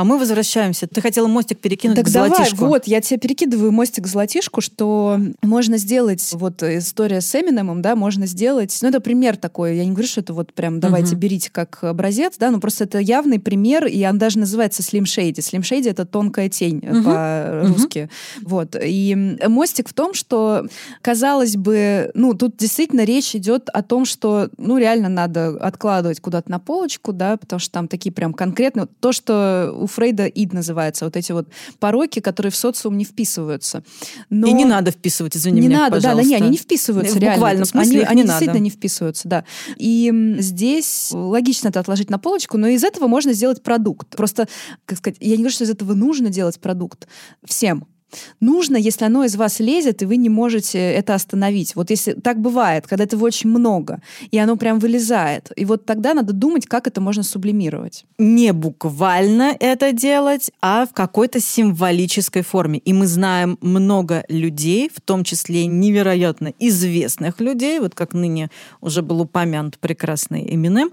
[0.00, 0.86] А мы возвращаемся.
[0.86, 2.64] Ты хотела мостик перекинуть так к давай, золотишку.
[2.64, 7.94] вот, я тебе перекидываю мостик к золотишку, что можно сделать, вот история с Эминемом, да,
[7.96, 11.20] можно сделать, ну, это пример такой, я не говорю, что это вот прям давайте угу.
[11.20, 15.40] берите как образец, да, но просто это явный пример, и он даже называется Slim Shady.
[15.40, 17.02] Slim Shady— это тонкая тень угу.
[17.02, 18.08] по-русски.
[18.40, 18.48] Угу.
[18.48, 18.76] Вот.
[18.82, 20.66] И мостик в том, что,
[21.02, 26.50] казалось бы, ну, тут действительно речь идет о том, что, ну, реально надо откладывать куда-то
[26.50, 31.04] на полочку, да, потому что там такие прям конкретные, то, что у Фрейда ид называется,
[31.04, 31.48] вот эти вот
[31.78, 33.82] пороки, которые в социум не вписываются.
[34.28, 34.46] Но...
[34.46, 36.22] И не надо вписывать, извини не меня, надо, пожалуйста.
[36.22, 37.36] да, да, не, они не вписываются, в реально.
[37.36, 38.64] буквальном смысле они, они не действительно надо.
[38.64, 39.44] не вписываются, да.
[39.76, 44.16] И здесь логично это отложить на полочку, но из этого можно сделать продукт.
[44.16, 44.48] Просто,
[44.84, 47.08] как сказать, я не говорю, что из этого нужно делать продукт
[47.44, 47.86] всем.
[48.40, 51.76] Нужно, если оно из вас лезет, и вы не можете это остановить.
[51.76, 55.50] Вот если так бывает, когда этого очень много, и оно прям вылезает.
[55.56, 58.04] И вот тогда надо думать, как это можно сублимировать.
[58.18, 62.78] Не буквально это делать, а в какой-то символической форме.
[62.78, 69.02] И мы знаем много людей, в том числе невероятно известных людей, вот как ныне уже
[69.02, 70.90] был упомянут прекрасный Эминем.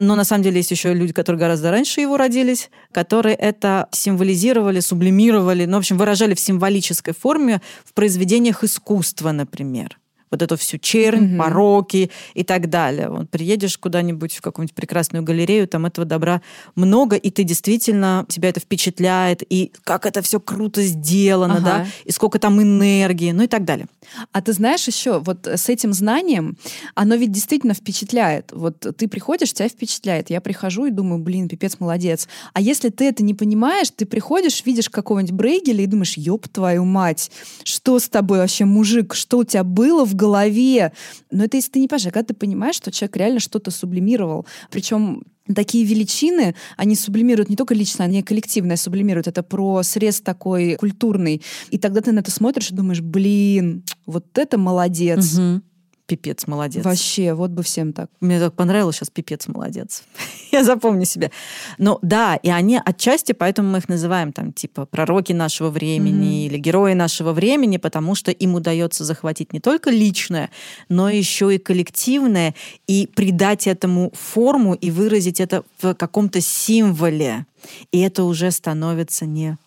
[0.00, 4.80] Но на самом деле есть еще люди, которые гораздо раньше его родились, которые это символизировали,
[4.80, 9.96] сублимировали, ну, в общем, выражали в символической символической форме в произведениях искусства, например
[10.30, 11.38] вот эту всю чернь, mm-hmm.
[11.38, 13.08] пороки и так далее.
[13.08, 16.42] Вот приедешь куда-нибудь в какую-нибудь прекрасную галерею, там этого добра
[16.74, 21.64] много, и ты действительно, тебя это впечатляет, и как это все круто сделано, ага.
[21.64, 23.86] да, и сколько там энергии, ну и так далее.
[24.32, 26.56] А ты знаешь еще, вот с этим знанием,
[26.94, 28.52] оно ведь действительно впечатляет.
[28.52, 30.30] Вот ты приходишь, тебя впечатляет.
[30.30, 32.28] Я прихожу и думаю, блин, пипец, молодец.
[32.52, 36.84] А если ты это не понимаешь, ты приходишь, видишь какого-нибудь Брейгеля и думаешь, ёб твою
[36.84, 37.30] мать,
[37.64, 40.92] что с тобой вообще, мужик, что у тебя было в голове.
[41.30, 44.46] Но это если ты не понимаешь, а когда ты понимаешь, что человек реально что-то сублимировал.
[44.70, 45.22] Причем
[45.54, 49.28] такие величины, они сублимируют не только лично, они коллективно сублимируют.
[49.28, 51.42] Это про срез такой культурный.
[51.70, 55.38] И тогда ты на это смотришь и думаешь, блин, вот это молодец.
[55.38, 55.62] Угу
[56.08, 56.84] пипец молодец.
[56.84, 58.10] Вообще, вот бы всем так.
[58.20, 60.02] Мне так понравилось сейчас пипец молодец.
[60.50, 61.30] Я запомню себе.
[61.76, 66.46] Но да, и они отчасти, поэтому мы их называем там типа пророки нашего времени mm-hmm.
[66.46, 70.50] или герои нашего времени, потому что им удается захватить не только личное,
[70.88, 72.54] но еще и коллективное,
[72.86, 77.44] и придать этому форму и выразить это в каком-то символе.
[77.92, 79.58] И это уже становится не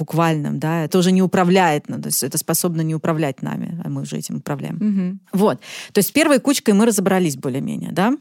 [0.00, 3.88] буквальном, да, это уже не управляет, ну, то есть это способно не управлять нами, а
[3.88, 4.76] мы уже этим управляем.
[4.76, 5.38] Угу.
[5.40, 5.60] Вот,
[5.92, 8.12] то есть с первой кучкой мы разобрались более-менее, да.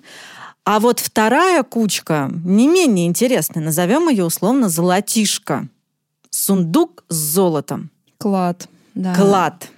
[0.66, 5.68] А вот вторая кучка не менее интересная, назовем ее условно золотишко.
[6.30, 7.90] Сундук с золотом.
[8.18, 8.68] Клад.
[8.94, 9.16] Да.
[9.16, 9.70] Клад.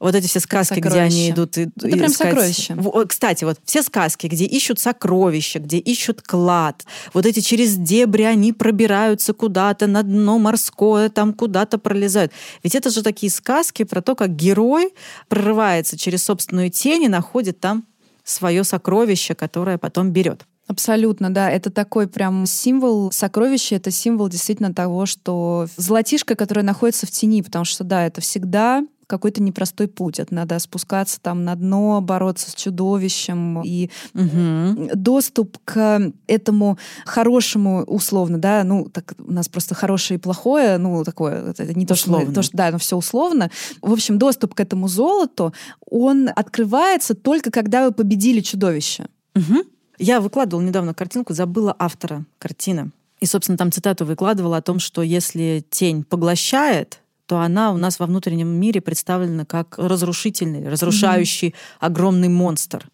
[0.00, 2.30] Вот эти все сказки, где они идут и, Это прям искать...
[2.30, 3.06] сокровища.
[3.06, 8.54] Кстати, вот все сказки, где ищут сокровища, где ищут клад, вот эти через дебри они
[8.54, 12.32] пробираются куда-то на дно морское, там куда-то пролезают.
[12.62, 14.94] Ведь это же такие сказки про то, как герой
[15.28, 17.84] прорывается через собственную тень и находит там
[18.24, 20.46] свое сокровище, которое потом берет.
[20.66, 21.50] Абсолютно, да.
[21.50, 27.42] Это такой прям символ сокровища, это символ действительно того, что золотишко, которое находится в тени,
[27.42, 30.18] потому что, да, это всегда какой-то непростой путь.
[30.18, 33.62] Это надо спускаться там на дно, бороться с чудовищем.
[33.62, 34.90] И угу.
[34.94, 41.04] доступ к этому хорошему, условно, да, ну, так у нас просто хорошее и плохое, ну,
[41.04, 43.50] такое, это не то, что, то, что да, но все условно.
[43.82, 45.52] В общем, доступ к этому золоту,
[45.90, 49.06] он открывается только когда вы победили чудовище.
[49.34, 49.64] Угу.
[49.98, 52.92] Я выкладывала недавно картинку, забыла автора картины.
[53.20, 56.99] И, собственно, там цитату выкладывала о том, что если тень поглощает,
[57.30, 61.76] то она у нас во внутреннем мире представлена как разрушительный, разрушающий mm-hmm.
[61.78, 62.88] огромный монстр.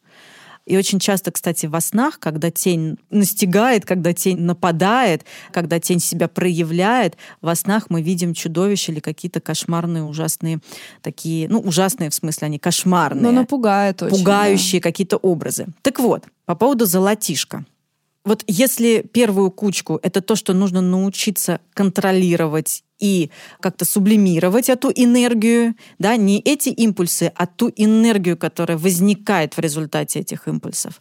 [0.67, 6.29] И очень часто, кстати, во снах, когда тень настигает, когда тень нападает, когда тень себя
[6.29, 10.59] проявляет, во снах мы видим чудовища или какие-то кошмарные, ужасные
[11.01, 13.23] такие, ну, ужасные в смысле, они кошмарные.
[13.23, 14.19] Но напугает очень.
[14.19, 14.91] Пугающие да.
[14.91, 15.67] какие-то образы.
[15.81, 17.65] Так вот, по поводу золотишка.
[18.27, 23.31] Вот если первую кучку это то, что нужно научиться контролировать и
[23.61, 30.21] как-то сублимировать эту энергию, да, не эти импульсы, а ту энергию, которая возникает в результате
[30.21, 31.01] этих импульсов,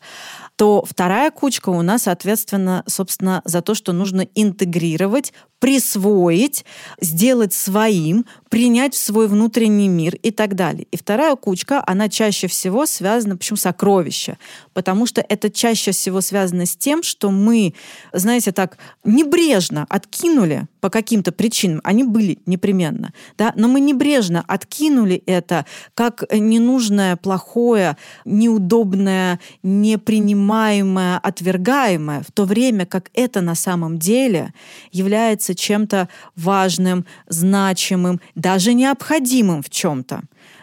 [0.56, 6.66] то вторая кучка у нас, соответственно, собственно, за то, что нужно интегрировать, присвоить,
[7.02, 10.86] сделать своим, принять в свой внутренний мир и так далее.
[10.92, 14.38] И вторая кучка, она чаще всего связана, почему сокровища?
[14.74, 17.74] Потому что это чаще всего связано с тем, что мы,
[18.14, 25.22] знаете, так небрежно откинули по каким-то причинам, они были непременно, да, но мы небрежно откинули
[25.26, 34.54] это как ненужное, плохое, неудобное, непринимаемое, отвергаемое, в то время как это на самом деле
[34.92, 40.22] является чем-то важным, значимым, даже необходимым в чем-то.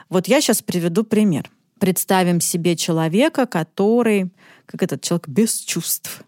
[0.09, 1.51] Вот я сейчас приведу пример.
[1.79, 4.31] Представим себе человека, который,
[4.67, 6.25] как этот человек, без чувств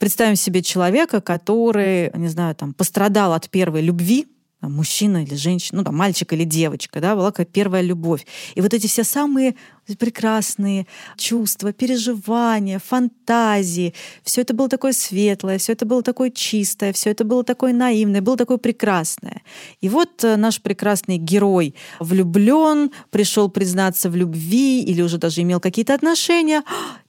[0.00, 4.26] Представим себе человека, который, не знаю, там, пострадал от первой любви,
[4.62, 8.26] мужчина или женщина, ну, там, мальчик или девочка, да, была как первая любовь.
[8.54, 9.56] И вот эти все самые
[9.98, 10.86] прекрасные
[11.18, 13.92] чувства, переживания, фантазии,
[14.22, 18.22] все это было такое светлое, все это было такое чистое, все это было такое наивное,
[18.22, 19.42] было такое прекрасное.
[19.82, 25.60] И вот э, наш прекрасный герой влюблен, пришел признаться в любви или уже даже имел
[25.60, 26.62] какие-то отношения,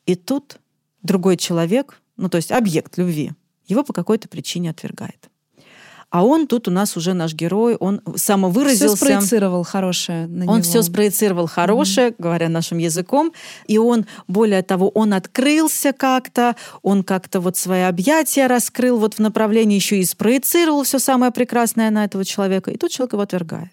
[0.05, 0.57] и тут
[1.03, 3.31] другой человек ну то есть объект любви,
[3.65, 5.29] его по какой-то причине отвергает.
[6.11, 8.97] А он тут у нас уже наш герой, он самовыразился.
[8.97, 10.61] Все спроецировал хорошее на Он него.
[10.61, 12.15] все спроецировал хорошее, mm-hmm.
[12.17, 13.31] говоря нашим языком.
[13.65, 19.19] И он, более того, он открылся как-то, он как-то вот свои объятия раскрыл вот в
[19.19, 22.71] направлении, еще и спроецировал все самое прекрасное на этого человека.
[22.71, 23.71] И тут человек его отвергает.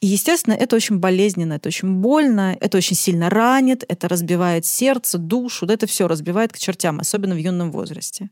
[0.00, 5.18] И, естественно, это очень болезненно, это очень больно, это очень сильно ранит, это разбивает сердце,
[5.18, 8.30] душу, да, это все разбивает к чертям, особенно в юном возрасте.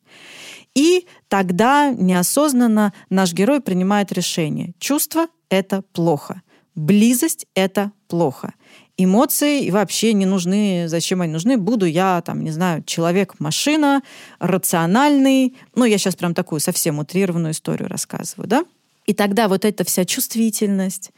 [0.74, 4.72] И тогда неосознанно наш герой принимает решение.
[4.78, 6.40] Чувство— это плохо.
[6.74, 8.54] Близость— это плохо.
[8.96, 10.86] Эмоции вообще не нужны.
[10.88, 11.56] Зачем они нужны?
[11.56, 14.02] Буду я, там, не знаю, человек-машина,
[14.40, 15.56] рациональный.
[15.74, 18.64] Ну, я сейчас прям такую совсем утрированную историю рассказываю, да?
[19.08, 21.12] И тогда вот эта вся чувствительность,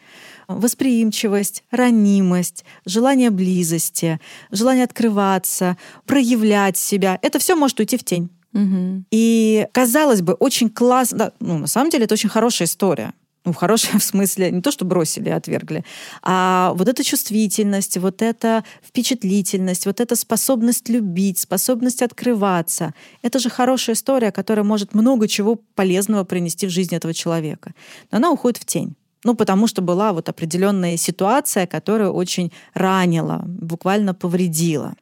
[0.46, 4.20] восприимчивость, ранимость, желание близости,
[4.52, 5.76] желание открываться,
[6.06, 8.30] проявлять себя, это все может уйти в тень.
[8.54, 9.06] Угу.
[9.10, 13.12] И казалось бы, очень классно, ну, на самом деле это очень хорошая история
[13.44, 15.84] ну, хорошая в смысле, не то, что бросили, отвергли,
[16.22, 23.50] а вот эта чувствительность, вот эта впечатлительность, вот эта способность любить, способность открываться, это же
[23.50, 27.72] хорошая история, которая может много чего полезного принести в жизнь этого человека.
[28.10, 28.94] Но она уходит в тень.
[29.22, 34.94] Ну, потому что была вот определенная ситуация, которая очень ранила, буквально повредила.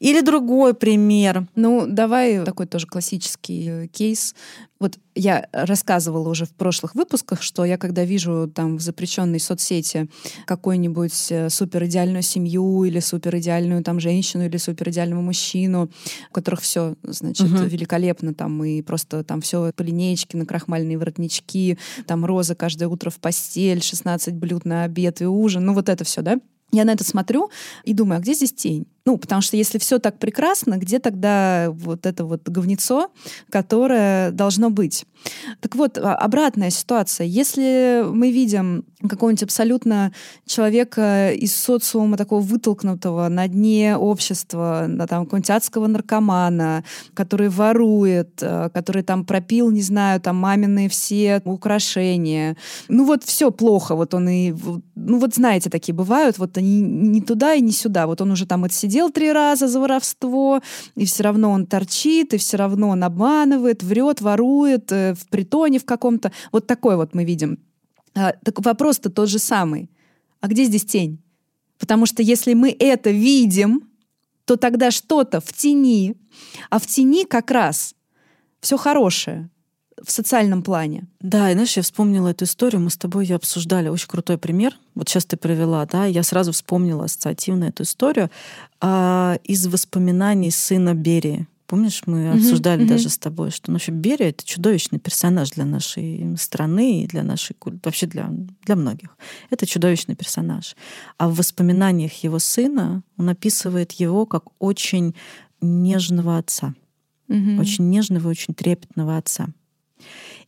[0.00, 1.46] Или другой пример.
[1.54, 4.34] Ну, давай такой тоже классический э, кейс.
[4.80, 10.08] Вот я рассказывала уже в прошлых выпусках, что я когда вижу там в запрещенной соцсети
[10.46, 15.90] какую-нибудь э, суперидеальную семью или суперидеальную там женщину или суперидеального мужчину,
[16.30, 17.62] у которых все, значит, угу.
[17.62, 23.10] великолепно там и просто там все по линеечке, на крахмальные воротнички, там роза каждое утро
[23.10, 26.38] в постель, 16 блюд на обед и ужин, ну вот это все, да?
[26.72, 27.50] Я на это смотрю
[27.84, 28.86] и думаю, а где здесь тень?
[29.06, 33.10] Ну, потому что если все так прекрасно, где тогда вот это вот говнецо,
[33.50, 35.04] которое должно быть?
[35.60, 37.26] Так вот, а, обратная ситуация.
[37.26, 40.12] Если мы видим какого-нибудь абсолютно
[40.46, 48.38] человека из социума такого вытолкнутого на дне общества, на там какого-нибудь адского наркомана, который ворует,
[48.40, 52.56] э, который там пропил, не знаю, там маминые все украшения.
[52.88, 54.54] Ну вот все плохо, вот он и...
[54.94, 58.06] Ну вот знаете, такие бывают, вот они не туда и не сюда.
[58.06, 60.60] Вот он уже там отсидел отсидел три раза за воровство,
[60.94, 65.78] и все равно он торчит, и все равно он обманывает, врет, ворует э, в притоне
[65.78, 66.30] в каком-то.
[66.52, 67.58] Вот такой вот мы видим.
[68.14, 69.90] А, так вопрос-то тот же самый.
[70.40, 71.18] А где здесь тень?
[71.78, 73.82] Потому что если мы это видим,
[74.44, 76.14] то тогда что-то в тени,
[76.70, 77.94] а в тени как раз
[78.60, 79.50] все хорошее
[80.02, 81.06] в социальном плане.
[81.20, 84.74] Да, и знаешь, я вспомнила эту историю, мы с тобой ее обсуждали, очень крутой пример.
[84.94, 88.30] Вот сейчас ты привела, да, я сразу вспомнила ассоциативно эту историю
[88.80, 91.46] а, из воспоминаний сына Берии.
[91.66, 92.88] Помнишь, мы обсуждали mm-hmm.
[92.88, 97.22] даже с тобой, что ну, вообще Берия— это чудовищный персонаж для нашей страны и для
[97.22, 98.28] нашей культуры, вообще для,
[98.64, 99.16] для многих.
[99.48, 100.76] Это чудовищный персонаж.
[101.16, 105.14] А в воспоминаниях его сына он описывает его как очень
[105.62, 106.74] нежного отца.
[107.28, 107.58] Mm-hmm.
[107.58, 109.48] Очень нежного, очень трепетного отца.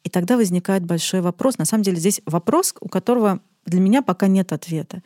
[0.05, 1.59] И тогда возникает большой вопрос.
[1.59, 5.03] На самом деле здесь вопрос, у которого для меня пока нет ответа.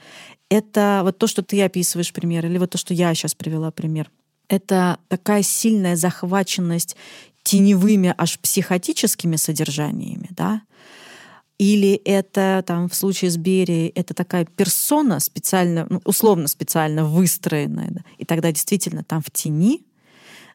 [0.49, 4.11] Это вот то, что ты описываешь пример, или вот то, что я сейчас привела пример.
[4.49, 6.97] Это такая сильная захваченность
[7.43, 10.63] теневыми аж психотическими содержаниями, да,
[11.61, 17.89] или это там в случае с Берией это такая персона специально, ну, условно специально выстроенная,
[17.91, 18.01] да?
[18.17, 19.85] и тогда действительно там в тени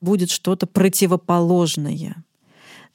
[0.02, 2.16] будет что-то противоположное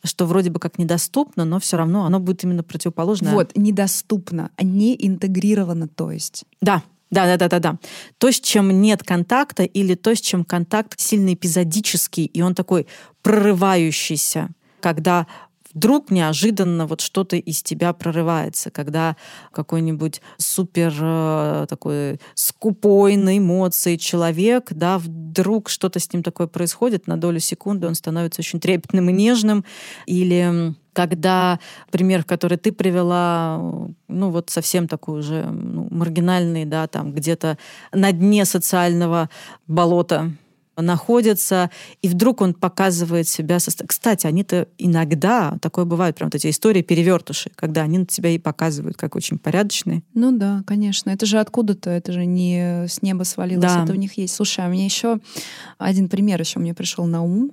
[0.04, 3.32] что вроде бы как недоступно, но все равно оно будет именно противоположное.
[3.32, 6.44] Вот, недоступно, а не интегрировано, то есть.
[6.60, 7.78] Да, да, да, да, да, да.
[8.18, 12.86] То, с чем нет контакта, или то, с чем контакт сильно эпизодический, и он такой
[13.22, 15.26] прорывающийся, когда
[15.74, 19.16] вдруг неожиданно вот что-то из тебя прорывается, когда
[19.52, 27.06] какой-нибудь супер э, такой скупой на эмоции человек, да, вдруг что-то с ним такое происходит,
[27.06, 29.64] на долю секунды он становится очень трепетным и нежным,
[30.06, 31.60] или когда
[31.90, 33.58] пример, который ты привела,
[34.08, 37.58] ну вот совсем такой уже ну, маргинальный, да, там где-то
[37.92, 39.30] на дне социального
[39.66, 40.32] болота
[40.80, 41.70] находится,
[42.02, 43.58] и вдруг он показывает себя...
[43.58, 43.70] Со...
[43.86, 48.38] Кстати, они-то иногда, такое бывает, прям вот эти истории перевертыши, когда они на тебя и
[48.38, 50.02] показывают, как очень порядочные.
[50.14, 51.10] Ну да, конечно.
[51.10, 53.84] Это же откуда-то, это же не с неба свалилось, да.
[53.84, 54.34] это у них есть.
[54.34, 55.18] Слушай, а мне еще
[55.78, 57.52] один пример еще мне пришел на ум.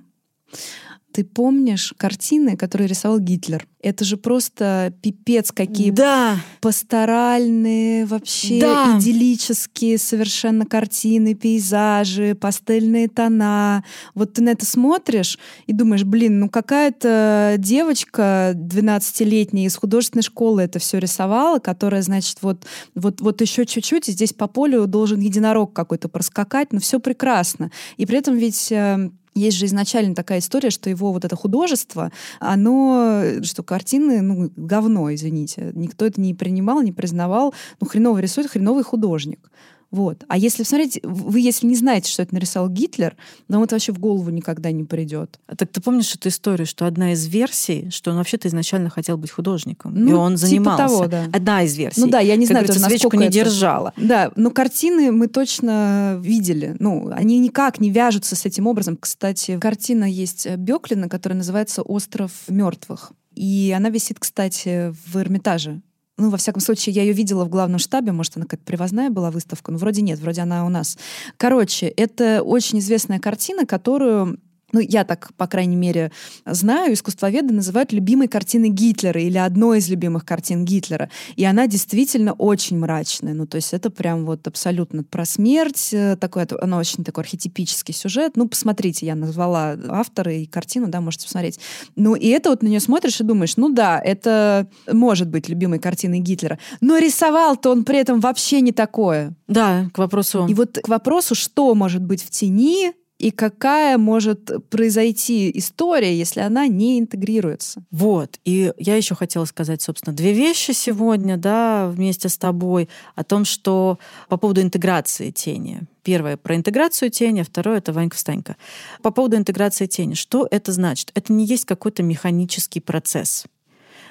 [1.12, 3.66] Ты помнишь картины, которые рисовал Гитлер?
[3.80, 6.36] Это же просто пипец какие да.
[6.60, 8.98] пасторальные, вообще да.
[8.98, 13.84] идиллические совершенно картины, пейзажи, пастельные тона.
[14.14, 20.62] Вот ты на это смотришь и думаешь, блин, ну какая-то девочка 12-летняя из художественной школы
[20.62, 25.20] это все рисовала, которая, значит, вот, вот, вот еще чуть-чуть, и здесь по полю должен
[25.20, 27.70] единорог какой-то проскакать, но все прекрасно.
[27.96, 32.12] И при этом ведь э, есть же изначально такая история, что его вот это художество,
[32.40, 35.70] оно, что картины, ну, говно, извините.
[35.74, 37.54] Никто это не принимал, не признавал.
[37.80, 39.50] Ну, хреново рисует, хреновый художник.
[39.90, 40.24] Вот.
[40.28, 43.16] А если посмотреть, вы если не знаете, что это нарисовал Гитлер,
[43.48, 45.40] вам это вообще в голову никогда не придет.
[45.46, 49.16] А так ты помнишь эту историю, что одна из версий, что он вообще-то изначально хотел
[49.16, 50.82] быть художником, ну, и он типа занимался.
[50.82, 51.24] Типа того, да.
[51.32, 52.00] Одна из версий.
[52.00, 53.32] Ну да, я не как знаю, тоже, свечку не это...
[53.32, 53.94] держала.
[53.96, 56.76] Да, но картины мы точно видели.
[56.78, 58.96] Ну, они никак не вяжутся с этим образом.
[58.96, 63.12] Кстати, картина есть Беклина, которая называется «Остров мертвых».
[63.34, 65.80] И она висит, кстати, в Эрмитаже
[66.18, 69.30] ну, во всяком случае, я ее видела в главном штабе, может, она какая-то привозная была
[69.30, 70.98] выставка, но вроде нет, вроде она у нас.
[71.36, 74.38] Короче, это очень известная картина, которую
[74.72, 76.12] ну, я так, по крайней мере,
[76.44, 81.10] знаю, искусствоведы называют любимой картиной Гитлера или одной из любимых картин Гитлера.
[81.36, 83.32] И она действительно очень мрачная.
[83.32, 85.90] Ну, то есть это прям вот абсолютно про смерть.
[85.92, 88.36] Э, такой, она очень такой архетипический сюжет.
[88.36, 91.58] Ну, посмотрите, я назвала автора и картину, да, можете посмотреть.
[91.96, 95.78] Ну, и это вот на нее смотришь и думаешь, ну да, это может быть любимой
[95.78, 96.58] картиной Гитлера.
[96.82, 99.34] Но рисовал-то он при этом вообще не такое.
[99.46, 100.46] Да, к вопросу.
[100.46, 106.40] И вот к вопросу, что может быть в тени, и какая может произойти история, если
[106.40, 107.82] она не интегрируется.
[107.90, 108.38] Вот.
[108.44, 113.44] И я еще хотела сказать, собственно, две вещи сегодня, да, вместе с тобой, о том,
[113.44, 113.98] что
[114.28, 115.82] по поводу интеграции тени.
[116.04, 118.56] Первое про интеграцию тени, а второе это Ванька Встанька.
[119.02, 120.14] По поводу интеграции тени.
[120.14, 121.10] Что это значит?
[121.14, 123.46] Это не есть какой-то механический процесс.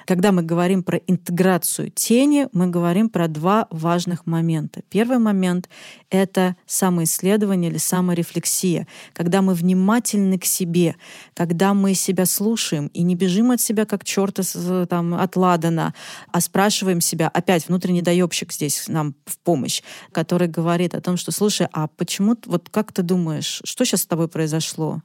[0.08, 4.80] Когда мы говорим про интеграцию тени, мы говорим про два важных момента.
[4.88, 5.68] Первый момент—
[6.10, 10.96] это самоисследование или саморефлексия, когда мы внимательны к себе,
[11.34, 14.44] когда мы себя слушаем и не бежим от себя как черта
[14.86, 15.92] там, от ладана,
[16.32, 19.82] а спрашиваем себя, опять внутренний доебщик здесь нам в помощь,
[20.12, 24.06] который говорит о том, что, слушай, а почему, вот как ты думаешь, что сейчас с
[24.06, 25.02] тобой произошло?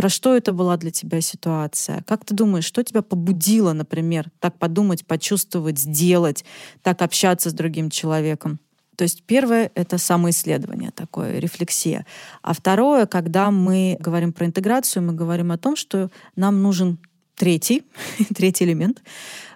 [0.00, 2.02] Про что это была для тебя ситуация?
[2.06, 6.42] Как ты думаешь, что тебя побудило, например, так подумать, почувствовать, сделать,
[6.82, 8.60] так общаться с другим человеком?
[8.96, 12.06] То есть первое— это самоисследование такое, рефлексия.
[12.40, 16.96] А второе, когда мы говорим про интеграцию, мы говорим о том, что нам нужен
[17.34, 17.82] третий,
[18.34, 19.02] третий элемент,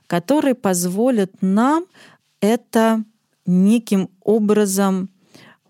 [0.07, 1.86] который позволит нам
[2.42, 3.03] это
[3.47, 5.09] неким образом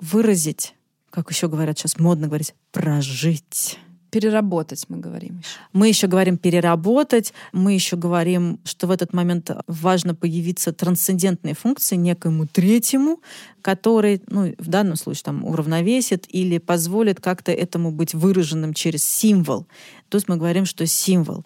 [0.00, 0.74] выразить,
[1.10, 3.78] как еще говорят сейчас модно говорить, прожить.
[4.14, 5.58] Переработать, мы говорим еще.
[5.72, 11.96] Мы еще говорим переработать, мы еще говорим, что в этот момент важно появиться трансцендентной функции
[11.96, 13.20] некоему третьему,
[13.60, 19.66] который, ну, в данном случае, там, уравновесит или позволит как-то этому быть выраженным через символ.
[20.08, 21.44] То есть мы говорим, что символ.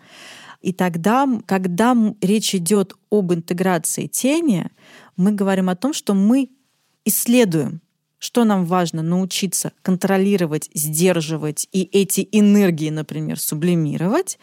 [0.61, 4.67] И тогда, когда речь идет об интеграции тени,
[5.17, 6.51] мы говорим о том, что мы
[7.07, 7.81] исследуем
[8.19, 14.39] что нам важно научиться контролировать, сдерживать и эти энергии, например, сублимировать,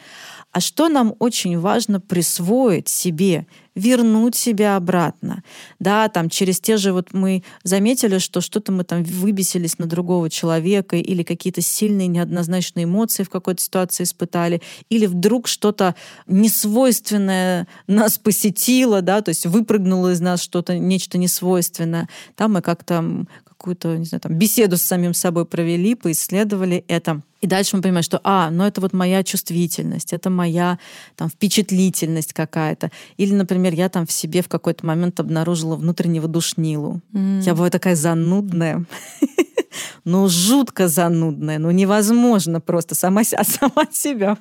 [0.51, 3.45] а что нам очень важно присвоить себе,
[3.75, 5.43] вернуть себя обратно.
[5.79, 10.29] Да, там через те же вот мы заметили, что что-то мы там выбесились на другого
[10.29, 15.95] человека или какие-то сильные неоднозначные эмоции в какой-то ситуации испытали, или вдруг что-то
[16.27, 22.07] несвойственное нас посетило, да, то есть выпрыгнуло из нас что-то, нечто несвойственное.
[22.37, 23.25] Там мы как-то
[23.65, 27.21] какую-то, не знаю, там, беседу с самим собой провели, поисследовали это.
[27.41, 30.77] И дальше мы понимаем, что, а, ну это вот моя чувствительность, это моя
[31.15, 32.91] там впечатлительность какая-то.
[33.17, 37.01] Или, например, я там в себе в какой-то момент обнаружила внутреннего душнилу.
[37.13, 37.41] Mm.
[37.41, 38.85] Я была такая занудная.
[40.05, 44.37] Ну, жутко занудная, ну невозможно просто сама, сама себя.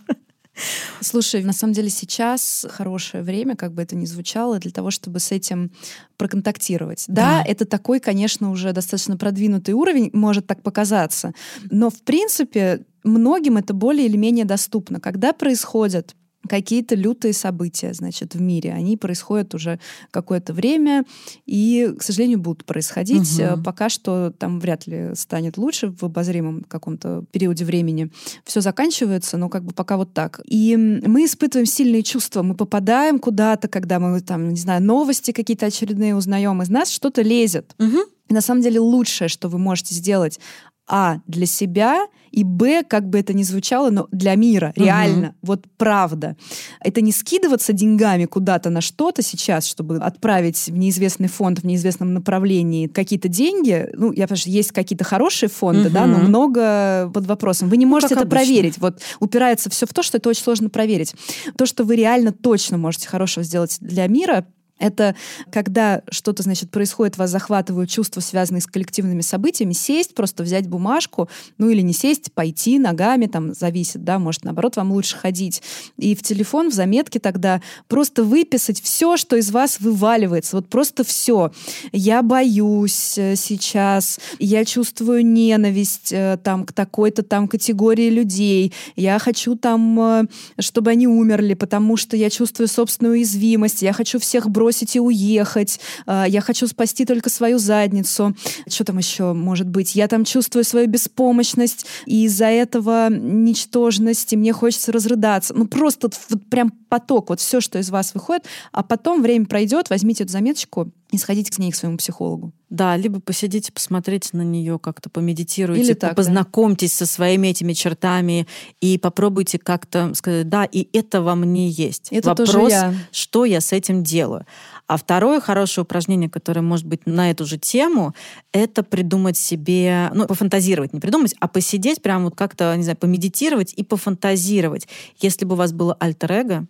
[1.01, 5.21] Слушай, на самом деле сейчас хорошее время, как бы это ни звучало, для того, чтобы
[5.21, 5.73] с этим
[6.17, 7.05] проконтактировать.
[7.09, 11.33] Да, да это такой, конечно, уже достаточно продвинутый уровень, может так показаться,
[11.71, 15.01] но в принципе многим это более или менее доступно.
[15.01, 16.15] Когда происходят
[16.49, 18.73] какие-то лютые события, значит, в мире.
[18.73, 19.81] Они происходят уже
[20.11, 21.05] какое-то время
[21.47, 23.41] и, к сожалению, будут происходить.
[23.41, 23.63] Угу.
[23.63, 28.11] Пока что там вряд ли станет лучше в обозримом каком-то периоде времени.
[28.45, 30.41] Все заканчивается, но как бы пока вот так.
[30.45, 32.43] И мы испытываем сильные чувства.
[32.43, 36.63] Мы попадаем куда-то, когда мы там, не знаю, новости какие-то очередные узнаем.
[36.63, 37.75] Из нас что-то лезет.
[37.79, 37.99] Угу.
[38.29, 40.41] И на самом деле лучшее, что вы можете сделать,
[40.87, 45.37] а, для себя, и Б, как бы это ни звучало, но для мира, реально, угу.
[45.43, 46.37] вот правда.
[46.81, 52.13] Это не скидываться деньгами куда-то на что-то сейчас, чтобы отправить в неизвестный фонд в неизвестном
[52.13, 53.89] направлении какие-то деньги.
[53.95, 55.95] Ну, я понимаю, что есть какие-то хорошие фонды, угу.
[55.95, 57.69] да, но много под вопросом.
[57.69, 58.45] Вы не ну, можете ну, это обычно.
[58.45, 58.79] проверить.
[58.79, 61.15] Вот упирается все в то, что это очень сложно проверить.
[61.57, 64.45] То, что вы реально точно можете хорошего сделать для мира,
[64.85, 65.17] это
[65.51, 71.29] когда что-то, значит, происходит, вас захватывают чувства, связанные с коллективными событиями, сесть, просто взять бумажку,
[71.57, 75.63] ну или не сесть, пойти ногами, там, зависит, да, может, наоборот, вам лучше ходить.
[75.97, 81.03] И в телефон, в заметке тогда просто выписать все, что из вас вываливается, вот просто
[81.03, 81.51] все.
[81.93, 89.19] Я боюсь э, сейчас, я чувствую ненависть э, там к такой-то там категории людей, я
[89.19, 90.25] хочу там, э,
[90.59, 95.01] чтобы они умерли, потому что я чувствую собственную уязвимость, я хочу всех бросить бросить и
[95.01, 98.35] уехать, а, я хочу спасти только свою задницу.
[98.69, 99.95] Что там еще может быть?
[99.95, 105.55] Я там чувствую свою беспомощность, и из-за этого ничтожность, и мне хочется разрыдаться.
[105.55, 109.91] Ну, просто вот прям поток, вот все, что из вас выходит, а потом время пройдет,
[109.91, 112.53] возьмите эту заметочку и сходите к ней к своему психологу.
[112.71, 117.05] Да, либо посидите, посмотрите на нее, как-то помедитируйте, Или так, познакомьтесь да.
[117.05, 118.47] со своими этими чертами
[118.81, 122.09] и попробуйте как-то сказать, да, и это во мне есть.
[122.13, 122.95] Это Вопрос, тоже я.
[123.11, 124.47] что я с этим делаю.
[124.87, 128.15] А второе хорошее упражнение, которое может быть на эту же тему,
[128.53, 133.73] это придумать себе, ну, пофантазировать, не придумать, а посидеть прям вот как-то, не знаю, помедитировать
[133.73, 134.87] и пофантазировать.
[135.19, 136.67] Если бы у вас было альтер-эго,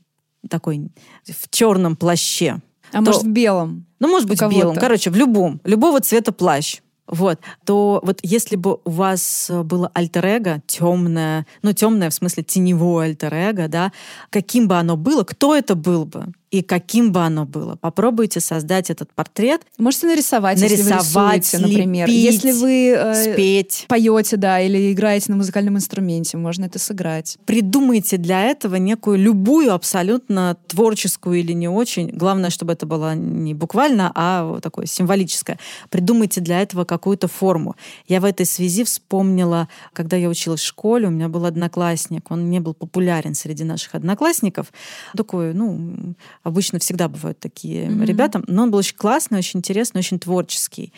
[0.49, 0.89] такой
[1.27, 3.87] в черном плаще, а то, может, в белом?
[3.99, 4.77] Ну, может быть, в белом.
[4.77, 5.61] Короче, в любом.
[5.65, 6.81] Любого цвета плащ.
[7.07, 13.09] Вот, то вот если бы у вас было альтер-эго темное, ну темное в смысле теневое
[13.09, 13.93] альтер-эго, да,
[14.31, 16.33] каким бы оно было, кто это был бы?
[16.55, 17.75] И каким бы оно было.
[17.75, 19.63] Попробуйте создать этот портрет.
[19.77, 22.07] Можете нарисовать, нарисовать, если вы рисуете, например.
[22.09, 23.87] слепить, если вы э, спеть.
[23.89, 27.39] поете, да, или играете на музыкальном инструменте, можно это сыграть.
[27.45, 32.11] Придумайте для этого некую любую абсолютно творческую или не очень.
[32.11, 35.59] Главное, чтобы это было не буквально, а вот такое символическое.
[35.91, 37.75] Придумайте для этого какую-то форму.
[38.07, 42.49] Я в этой связи вспомнила, когда я училась в школе, у меня был одноклассник, он
[42.49, 44.73] не был популярен среди наших одноклассников.
[45.17, 46.15] Такой, ну,
[46.45, 48.05] обычно всегда бывают такие mm-hmm.
[48.05, 50.93] ребята, но он был очень классный, очень интересный, очень творческий.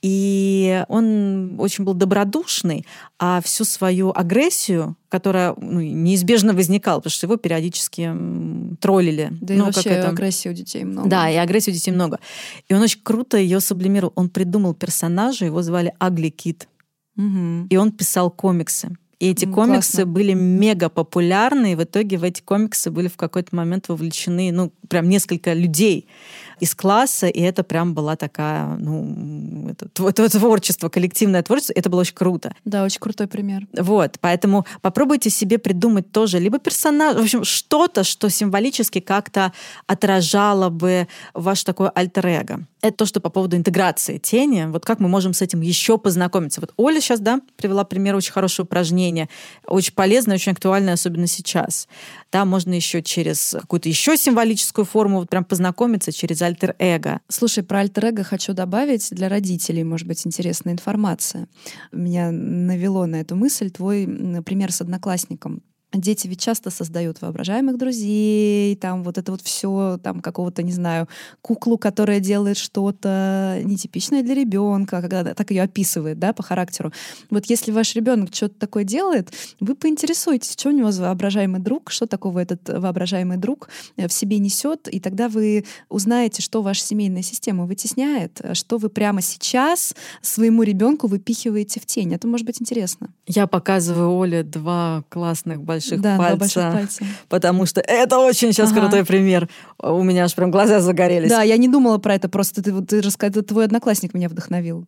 [0.00, 2.86] И он очень был добродушный,
[3.18, 8.14] а всю свою агрессию, которая ну, неизбежно возникала, потому что его периодически
[8.80, 9.32] троллили.
[9.40, 10.10] Да ну, и вообще это...
[10.10, 11.08] агрессии у детей много.
[11.08, 12.20] Да, и агрессии у детей много.
[12.68, 14.12] И он очень круто ее сублимировал.
[14.14, 16.68] Он придумал персонажа, его звали Агли Кит.
[17.16, 17.66] Угу.
[17.68, 18.96] И он писал комиксы.
[19.20, 20.06] И эти Ну, комиксы классно.
[20.06, 24.72] были мега популярны, и в итоге в эти комиксы были в какой-то момент вовлечены, ну,
[24.88, 26.06] прям несколько людей
[26.60, 32.00] из класса, и это прям была такая, ну, это, это творчество, коллективное творчество, это было
[32.00, 32.54] очень круто.
[32.64, 33.66] Да, очень крутой пример.
[33.76, 39.52] Вот, поэтому попробуйте себе придумать тоже либо персонаж, в общем, что-то, что символически как-то
[39.86, 42.66] отражало бы ваш такой альтер-эго.
[42.80, 44.66] Это то, что по поводу интеграции тени.
[44.66, 46.60] Вот как мы можем с этим еще познакомиться.
[46.60, 49.28] Вот Оля сейчас, да, привела пример очень хорошее упражнение,
[49.66, 51.88] очень полезное, очень актуальное, особенно сейчас.
[52.30, 57.20] Да, можно еще через какую-то еще символическую форму вот прям познакомиться через альтер-эго.
[57.28, 61.48] Слушай, про альтер хочу добавить для родителей, может быть, интересная информация.
[61.92, 64.06] Меня навело на эту мысль твой
[64.44, 65.62] пример с одноклассником.
[65.94, 71.08] Дети ведь часто создают воображаемых друзей, там вот это вот все, там какого-то, не знаю,
[71.40, 76.92] куклу, которая делает что-то нетипичное для ребенка, когда так ее описывает, да, по характеру.
[77.30, 81.90] Вот если ваш ребенок что-то такое делает, вы поинтересуетесь, что у него за воображаемый друг,
[81.90, 86.82] что такого этот воображаемый друг э, в себе несет, и тогда вы узнаете, что ваша
[86.82, 92.12] семейная система вытесняет, э, что вы прямо сейчас своему ребенку выпихиваете в тень.
[92.12, 93.08] Это может быть интересно.
[93.26, 97.04] Я показываю Оле два классных да, два пальца, больших пальца.
[97.28, 98.80] потому что это очень сейчас Ага.
[98.82, 99.48] крутой пример.
[99.78, 101.28] У меня аж прям глаза загорелись.
[101.30, 104.86] Да, я не думала про это, просто ты, вот ты рассказал, твой одноклассник меня вдохновил.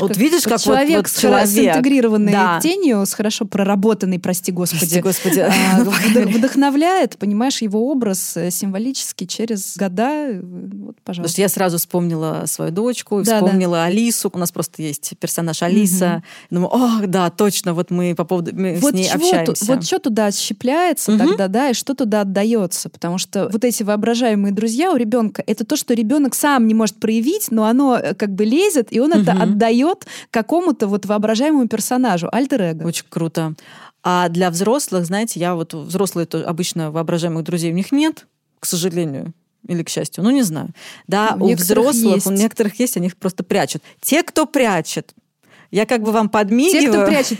[0.00, 1.76] Вот видишь, как вот- человек, вот с, хоро- с человек.
[1.76, 2.60] интегрированной Да.
[2.60, 5.40] тенью, с хорошо проработанной, прости господи, Прости, господи.
[5.40, 10.28] а, вд- вдохновляет, понимаешь, его образ э, символически через года.
[10.28, 11.32] э, Вот, Потому пожалуйста.
[11.32, 14.30] что я сразу вспомнила свою дочку, Да, вспомнила Алису.
[14.32, 16.22] У нас просто есть персонаж Алиса.
[16.50, 19.64] Думаю, ох, да, точно, вот мы по поводу мы вот с ней чего общаемся.
[19.66, 21.28] вот что туда щепляется Мгм.
[21.28, 25.64] тогда, да, и что туда отдается, потому что вот эти воображаемые друзья у ребенка это
[25.64, 29.12] то, что ребенок сам не может проявить, но оно э, как бы лезет, и он
[29.12, 29.42] это Мгм.
[29.76, 32.84] Отдает какому-то вот воображаемому персонажу, альтер-эго.
[32.84, 33.54] Очень круто.
[34.02, 38.26] А для взрослых, знаете, я вот взрослые то обычно воображаемых друзей у них нет,
[38.60, 39.32] к сожалению.
[39.68, 40.68] Или к счастью, ну не знаю.
[41.08, 42.26] Да, У у, взрослых, есть.
[42.26, 43.82] у некоторых есть, они их просто прячут.
[44.00, 45.12] Те, кто прячет,
[45.72, 46.92] я как бы вам Те, подмигиваю.
[46.92, 47.38] кто прячет,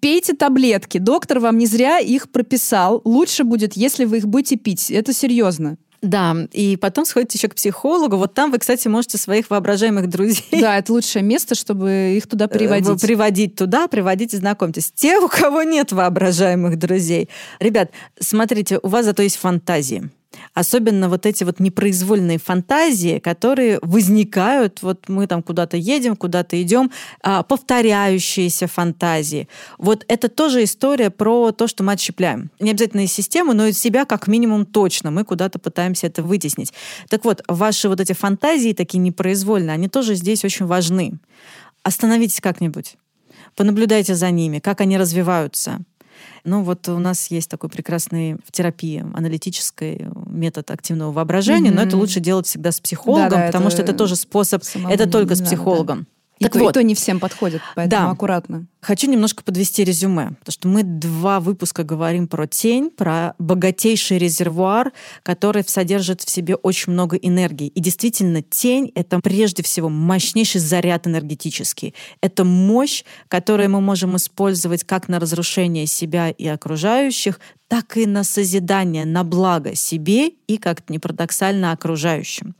[0.00, 0.98] пейте таблетки.
[0.98, 3.00] Доктор вам не зря их прописал.
[3.04, 4.90] Лучше будет, если вы их будете пить.
[4.92, 5.76] Это серьезно.
[6.04, 8.16] Да, и потом сходите еще к психологу.
[8.16, 12.44] Вот там вы, кстати, можете своих воображаемых друзей Да, это лучшее место, чтобы их туда
[12.44, 13.00] э, приводить.
[13.00, 14.92] приводить туда, приводить и знакомьтесь.
[14.94, 17.30] Те, у кого нет воображаемых друзей.
[17.58, 17.90] Ребят,
[18.20, 20.10] смотрите, у вас зато есть фантазии.
[20.54, 26.90] Особенно вот эти вот непроизвольные фантазии, которые возникают, вот мы там куда-то едем, куда-то идем,
[27.22, 29.48] а, повторяющиеся фантазии.
[29.78, 32.50] Вот это тоже история про то, что мы отщепляем.
[32.60, 35.10] Не обязательно из системы, но из себя как минимум точно.
[35.10, 36.72] Мы куда-то пытаемся это вытеснить.
[37.08, 41.14] Так вот, ваши вот эти фантазии такие непроизвольные, они тоже здесь очень важны.
[41.82, 42.96] Остановитесь как-нибудь.
[43.56, 45.80] Понаблюдайте за ними, как они развиваются.
[46.44, 51.88] Ну вот у нас есть такой прекрасный в терапии аналитический метод активного воображения, но Мгм.
[51.88, 55.08] это лучше делать всегда с психологом, Да-да, потому это что это тоже способ, самому это
[55.08, 55.56] только с надо, да.
[55.56, 56.06] психологом.
[56.38, 56.74] И, Так то, и вот.
[56.74, 58.10] то не всем подходит, поэтому Да.
[58.10, 58.66] аккуратно.
[58.80, 64.92] Хочу немножко подвести резюме, потому что мы два выпуска говорим про тень, про богатейший резервуар,
[65.22, 67.68] который содержит в себе очень много энергии.
[67.68, 71.94] И действительно, тень— это прежде всего мощнейший заряд энергетический.
[72.20, 78.24] Это мощь, которую мы можем использовать как на разрушение себя и окружающих, так и на
[78.24, 82.54] созидание, на благо себе и, как ни парадоксально, окружающим.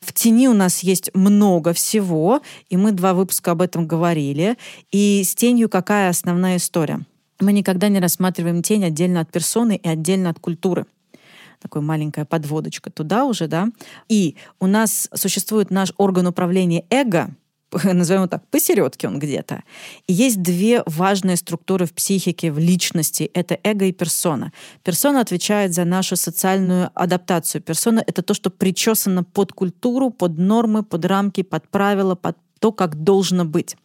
[0.00, 4.56] В тени у нас есть много всего, и мы два выпуска об этом говорили.
[4.92, 7.00] И с тенью какая основная история?
[7.40, 10.86] Мы никогда не рассматриваем тень отдельно от персоны и отдельно от культуры.
[11.60, 13.68] Такая маленькая подводочка туда уже, да.
[14.08, 17.30] И у нас существует наш орган управления эго,
[17.84, 19.62] назовем его так, посередке он где-то.
[20.06, 23.30] И есть две важные структуры в психике, в личности.
[23.34, 24.52] Это эго и персона.
[24.82, 27.62] Персона отвечает за нашу социальную адаптацию.
[27.62, 32.72] Персона— это то, что причесано под культуру, под нормы, под рамки, под правила, под то,
[32.72, 33.76] как должно быть.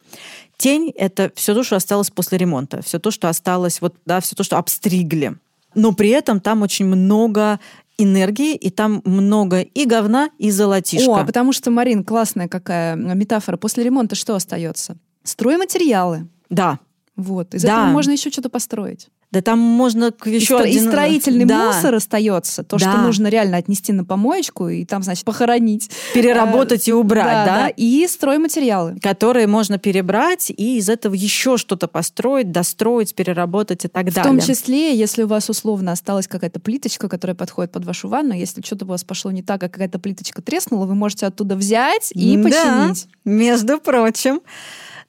[0.58, 4.36] Тень— это все то, что осталось после ремонта, все то, что осталось, вот, да, все
[4.36, 5.36] то, что обстригли.
[5.74, 7.60] Но при этом там очень много
[8.04, 11.22] энергии, и там много и говна, и золотишка.
[11.22, 13.58] О, потому что, Марин, классная какая метафора.
[13.58, 14.98] После ремонта что остается?
[15.24, 16.28] Стройматериалы.
[16.50, 16.80] Да.
[17.16, 17.54] Вот.
[17.54, 17.68] Из Да.
[17.84, 19.10] этого можно еще что-то построить.
[19.32, 20.88] Да там можно еще и, стро- и один...
[20.90, 21.68] строительный Да.
[21.68, 22.64] мусор остается.
[22.64, 23.02] То, что Да.
[23.04, 25.90] нужно реально отнести на помоечку и там, значит, похоронить.
[26.14, 27.62] Переработать и убрать, да, да?
[27.64, 27.68] да.
[27.70, 28.98] И стройматериалы.
[29.02, 34.24] которые можно перебрать и из этого еще что-то построить, достроить, переработать и так В далее.
[34.32, 38.62] том числе, если у вас условно осталась какая-то плиточка, которая подходит под вашу ванну, если
[38.62, 42.36] что-то у вас пошло не так, а какая-то плиточка треснула, вы можете оттуда взять и
[42.36, 43.08] Да, починить.
[43.24, 44.42] между прочим.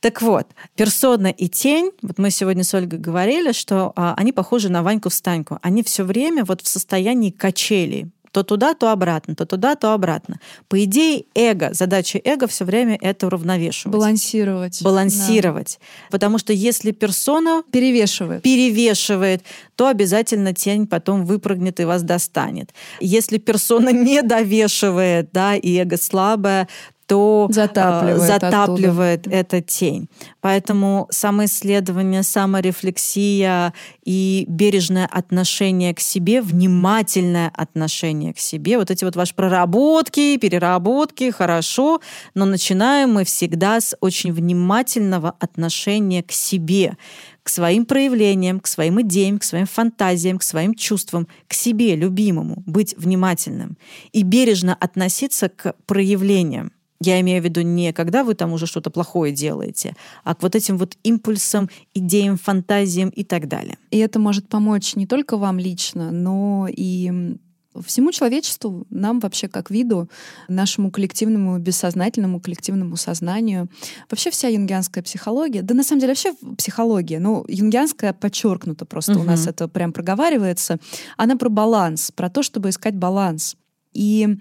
[0.03, 4.69] Так вот, персона и тень, вот мы сегодня с Ольгой говорили, что а, они похожи
[4.69, 5.59] на Ваньку-встаньку.
[5.63, 8.11] Они все время вот в состоянии качелей.
[8.33, 10.41] То туда, то обратно, то туда, то обратно.
[10.69, 13.93] По идее, эго, задача эго все время это уравновешивать.
[13.95, 14.83] Балансировать.
[14.83, 15.79] балансировать.
[16.11, 17.71] Потому что если персона Да.
[17.71, 18.43] Перевешивает.
[18.43, 19.45] перевешивает,
[19.77, 22.71] то обязательно тень потом выпрыгнет и вас достанет.
[22.99, 26.67] Если персона не довешивает, да, и эго слабое,
[27.13, 30.09] то э, Затапливает затапливает эта тень.
[30.41, 39.15] Поэтому самоисследование, саморефлексия и бережное отношение к себе, внимательное отношение к себе, вот эти вот
[39.15, 42.01] ваши проработки, переработки, хорошо,
[42.35, 46.97] но начинаем мы всегда с очень внимательного отношения к себе,
[47.43, 52.63] к своим проявлениям, к своим идеям, к своим фантазиям, к своим чувствам, к себе, любимому,
[52.65, 53.77] быть внимательным
[54.13, 56.73] и бережно относиться к проявлениям.
[57.05, 59.95] Я имею в виду не когда вы там уже что-то плохое делаете,
[60.25, 63.77] а к вот этим вот импульсам, идеям, фантазиям и так далее.
[63.91, 67.37] И это может помочь не только вам лично, но и
[67.85, 70.09] всему человечеству, нам вообще как виду,
[70.49, 73.69] нашему коллективному бессознательному, коллективному сознанию.
[74.11, 79.23] Вообще вся юнгианская психология, да на самом деле вообще психология, ну юнгианская подчеркнуто просто у
[79.23, 80.79] нас это прям проговаривается,
[81.17, 83.57] она про баланс, про то, чтобы искать баланс.
[83.93, 84.37] И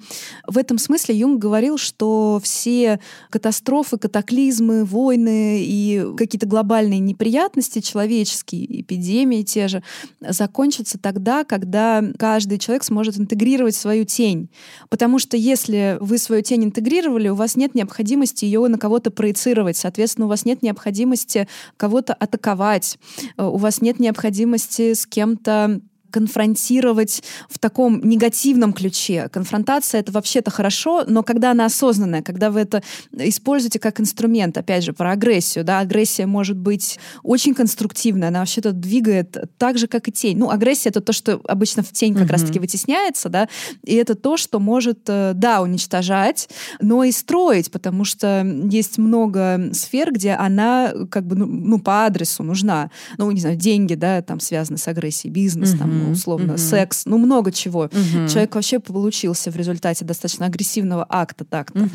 [0.48, 3.00] в этом смысле Юнг говорил, что все
[3.30, 9.84] катастрофы, катаклизмы, войны и какие-то глобальные неприятности человеческие, эпидемии те же,
[10.22, 14.50] закончатся тогда, когда каждый человек сможет интегрировать свою тень.
[14.90, 19.78] Потому что если вы свою тень интегрировали, у вас нет необходимости ее на кого-то проецировать.
[19.78, 21.48] Соответственно, у вас нет необходимости
[21.78, 22.98] кого-то атаковать.
[23.38, 25.82] Э, У вас нет необходимости с кем-то
[26.12, 29.30] конфронтировать в таком негативном ключе.
[29.32, 34.84] Конфронтация— это вообще-то хорошо, но когда она осознанная, когда вы это используете как инструмент, опять
[34.84, 40.08] же, про агрессию, да, агрессия может быть очень конструктивная, она вообще-то двигает так же, как
[40.08, 40.38] и тень.
[40.38, 42.32] Ну, агрессия— это то, что обычно в тень как Мгм.
[42.32, 43.48] раз-таки вытесняется, да,
[43.84, 46.50] и это то, что может, э, да, уничтожать,
[46.80, 52.06] но и строить, потому что есть много сфер, где она как бы, ну, ну, по
[52.06, 52.92] адресу нужна.
[53.18, 57.18] Ну, не знаю, деньги, да, там связаны с агрессией, бизнес, там, Мгм, условно, секс, ну,
[57.18, 57.90] много чего.
[58.30, 61.90] Человек вообще получился в результате достаточно агрессивного акта так-то.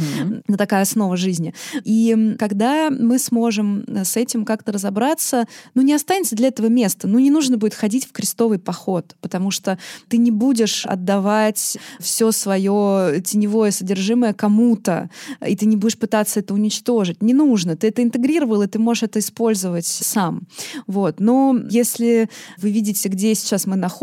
[0.48, 1.54] Это такая основа жизни.
[1.84, 7.08] И когда мы сможем э, с этим как-то разобраться, ну, не останется для этого места.
[7.08, 9.78] Ну, не нужно будет ходить в крестовый поход, потому что
[10.08, 15.10] ты не будешь отдавать все свое теневое содержимое кому-то,
[15.46, 17.22] и ты не будешь пытаться это уничтожить.
[17.22, 17.76] Не нужно.
[17.76, 20.42] Ты это интегрировал, и ты можешь это использовать сам.
[20.86, 21.20] Вот.
[21.20, 22.28] Но если
[22.58, 23.95] вы видите, где сейчас мы находимся,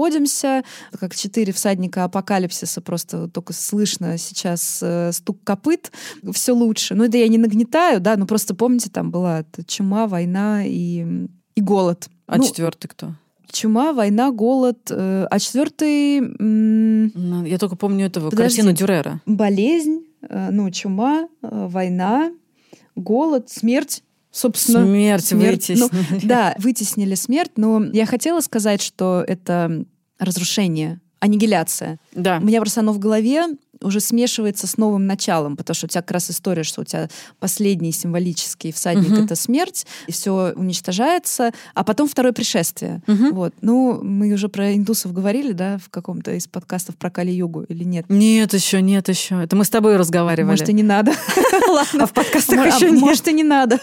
[0.99, 5.91] как четыре всадника апокалипсиса, просто только слышно сейчас э, стук копыт,
[6.33, 6.95] все лучше.
[6.95, 11.05] Ну, это я не нагнетаю, да, но просто помните, там была чума, война и,
[11.55, 12.09] и голод.
[12.27, 13.13] А Ну, четвертый кто?
[13.51, 14.79] Чума, война, голод.
[14.89, 18.57] э, а четвертый м, Ну, Я только помню этого Подожди.
[18.57, 19.21] картину Дюрера.
[19.27, 22.31] болезнь, э, ну, чума, э, война,
[22.95, 24.03] голод, смерть.
[24.33, 25.71] Собственно, Смерть, смерть.
[25.77, 26.27] Ну, вытеснили.
[26.27, 29.85] да, вытеснили смерть, но я хотела сказать, что это
[30.17, 31.99] разрушение, аннигиляция.
[32.13, 32.39] Да.
[32.41, 33.45] У меня просто оно в голове
[33.83, 37.09] уже смешивается с новым началом, потому что у тебя как раз история, что у тебя
[37.39, 39.25] последний символический всадник Мгм.
[39.25, 43.01] это смерть, и все уничтожается, а потом второе пришествие.
[43.07, 43.33] Мгм.
[43.33, 43.53] Вот.
[43.61, 48.05] Ну, мы уже про индусов говорили, да, в каком-то из подкастов про Кали-югу или нет?
[48.09, 49.41] Нет еще, нет еще.
[49.43, 50.51] Это мы с тобой разговаривали.
[50.51, 51.13] Может, и не надо.
[51.99, 52.99] А в подкастах а еще нет.
[53.01, 53.79] Может, и не надо.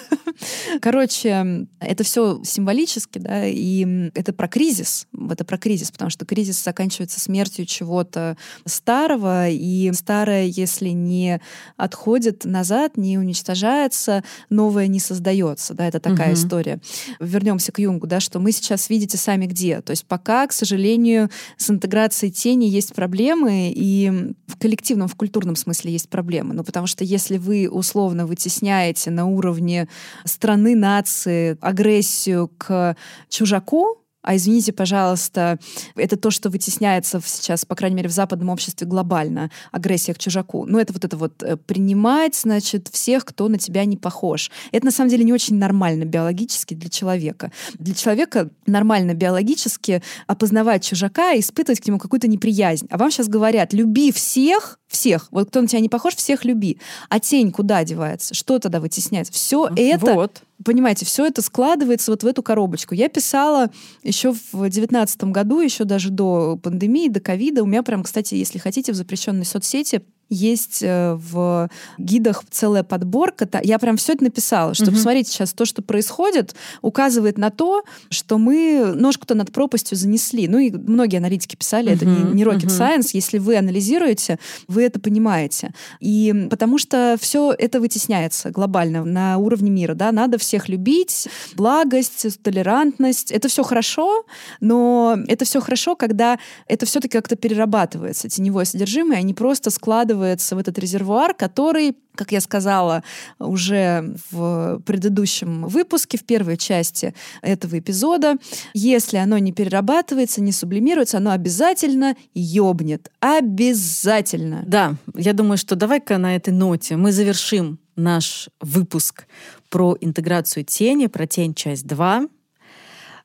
[0.80, 5.06] Короче, это все символически, да, и это про кризис.
[5.30, 11.40] Это про кризис, потому что кризис заканчивается смертью чего-то старого, и и старое, если не
[11.76, 15.74] отходит назад, не уничтожается, новое не создается.
[15.74, 16.34] Да, это такая угу.
[16.34, 16.80] история.
[17.20, 19.80] Вернемся к Юнгу, да, что мы сейчас видите сами где.
[19.80, 25.56] То есть пока, к сожалению, с интеграцией тени есть проблемы, и в коллективном, в культурном
[25.56, 26.54] смысле есть проблемы.
[26.54, 29.88] Ну, потому что если вы условно вытесняете на уровне
[30.24, 32.96] страны, нации агрессию к
[33.28, 35.58] чужаку, а извините, пожалуйста,
[35.96, 40.66] это то, что вытесняется сейчас, по крайней мере, в западном обществе глобально, агрессия к чужаку.
[40.66, 44.50] Ну, это вот это вот э, принимать, значит, всех, кто на тебя не похож.
[44.72, 47.50] Это, на самом деле, не очень нормально биологически для человека.
[47.78, 52.86] Для человека нормально биологически опознавать чужака и испытывать к нему какую-то неприязнь.
[52.90, 55.28] А вам сейчас говорят, люби всех, всех.
[55.30, 56.78] Вот кто на тебя не похож, всех люби.
[57.08, 58.34] А тень куда девается?
[58.34, 59.32] Что тогда вытесняется?
[59.32, 60.42] Все это, вот.
[60.64, 62.94] Понимаете, все это складывается вот в эту коробочку.
[62.94, 63.70] Я писала
[64.02, 67.62] еще в девятнадцатом году, еще даже до пандемии, до ковида.
[67.62, 71.68] У меня прям, кстати, если хотите, в запрещенной соцсети есть э, в
[71.98, 73.48] гидах целая подборка.
[73.62, 74.92] Я прям все это написала, что угу.
[74.92, 80.46] посмотрите сейчас то, что происходит, указывает на то, что мы ножку-то над пропастью занесли.
[80.46, 81.96] Ну и многие аналитики писали, угу.
[81.96, 82.72] это не, не rocket угу.
[82.72, 83.10] science.
[83.12, 85.74] Если вы анализируете, вы это понимаете.
[85.98, 89.94] И потому что все это вытесняется глобально на уровне мира.
[89.94, 90.12] Да?
[90.12, 93.32] Надо всех любить, благость, толерантность.
[93.32, 94.24] Это все хорошо,
[94.60, 100.19] но это все хорошо, когда это все-таки как-то перерабатывается, теневое содержимое, а не просто складывается
[100.20, 103.02] складывается в этот резервуар, который, как я сказала
[103.38, 108.36] уже в предыдущем выпуске, в первой части этого эпизода,
[108.74, 113.10] если оно не перерабатывается, не сублимируется, оно обязательно ёбнет.
[113.20, 114.62] Обязательно.
[114.66, 119.26] Да, я думаю, что давай-ка на этой ноте мы завершим наш выпуск
[119.70, 122.28] про интеграцию тени, про тень часть 2.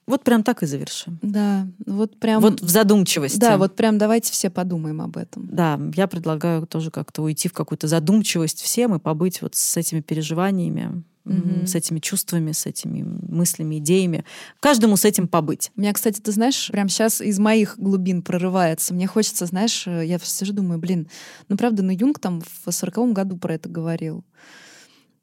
[0.07, 1.17] Вот прям так и завершим.
[1.23, 2.39] Да, вот прям...
[2.39, 3.39] Вот в задумчивости.
[3.39, 5.47] Да, вот прям давайте все подумаем об этом.
[5.51, 10.01] Да, я предлагаю тоже как-то уйти в какую-то задумчивость всем и побыть вот с этими
[10.01, 11.65] переживаниями, mm-hmm.
[11.65, 14.25] с этими чувствами, с этими мыслями, идеями.
[14.59, 15.71] Каждому с этим побыть.
[15.75, 18.93] У меня, кстати, ты знаешь, прям сейчас из моих глубин прорывается.
[18.93, 21.09] Мне хочется, знаешь, я сижу, думаю, блин,
[21.49, 24.23] ну правда, ну Юнг там в сороковом году про это говорил.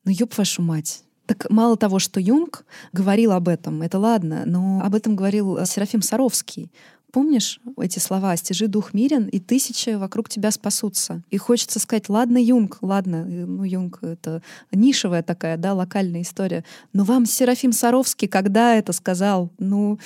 [0.05, 1.05] Ну ёб вашу мать.
[1.27, 5.67] Так мало того, что Юнг говорил об этом, это ладно, но об этом говорил э,
[5.67, 6.71] Серафим Саровский.
[7.13, 11.23] Помнишь эти слова «стяжи дух мирен, и тысячи вокруг тебя спасутся».
[11.31, 14.43] И хочется сказать «ладно, Юнг, ладно, э, ну, Юнг— это
[14.73, 19.51] нишевая такая, да, локальная история, но вам Серафим Саровский когда это сказал?
[19.59, 19.99] Ну,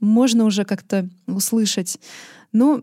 [0.00, 2.00] можно уже как-то услышать.
[2.52, 2.82] Ну,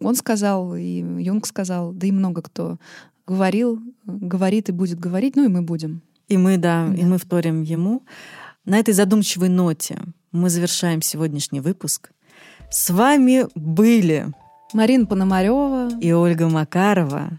[0.00, 2.78] он сказал, и Юнг сказал, да и много кто
[3.26, 6.02] говорил, говорит и будет говорить, ну и мы будем.
[6.28, 8.02] И мы, да, да, и мы вторим ему.
[8.64, 9.98] На этой задумчивой ноте
[10.30, 12.10] мы завершаем сегодняшний выпуск.
[12.70, 14.28] С вами были
[14.72, 17.30] Марина Пономарева и Ольга Макарова.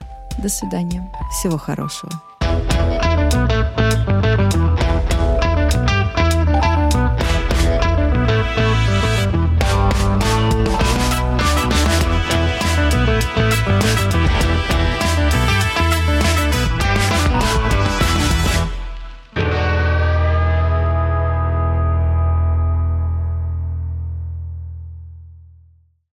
[0.42, 1.10] До свидания.
[1.32, 2.12] Всего хорошего.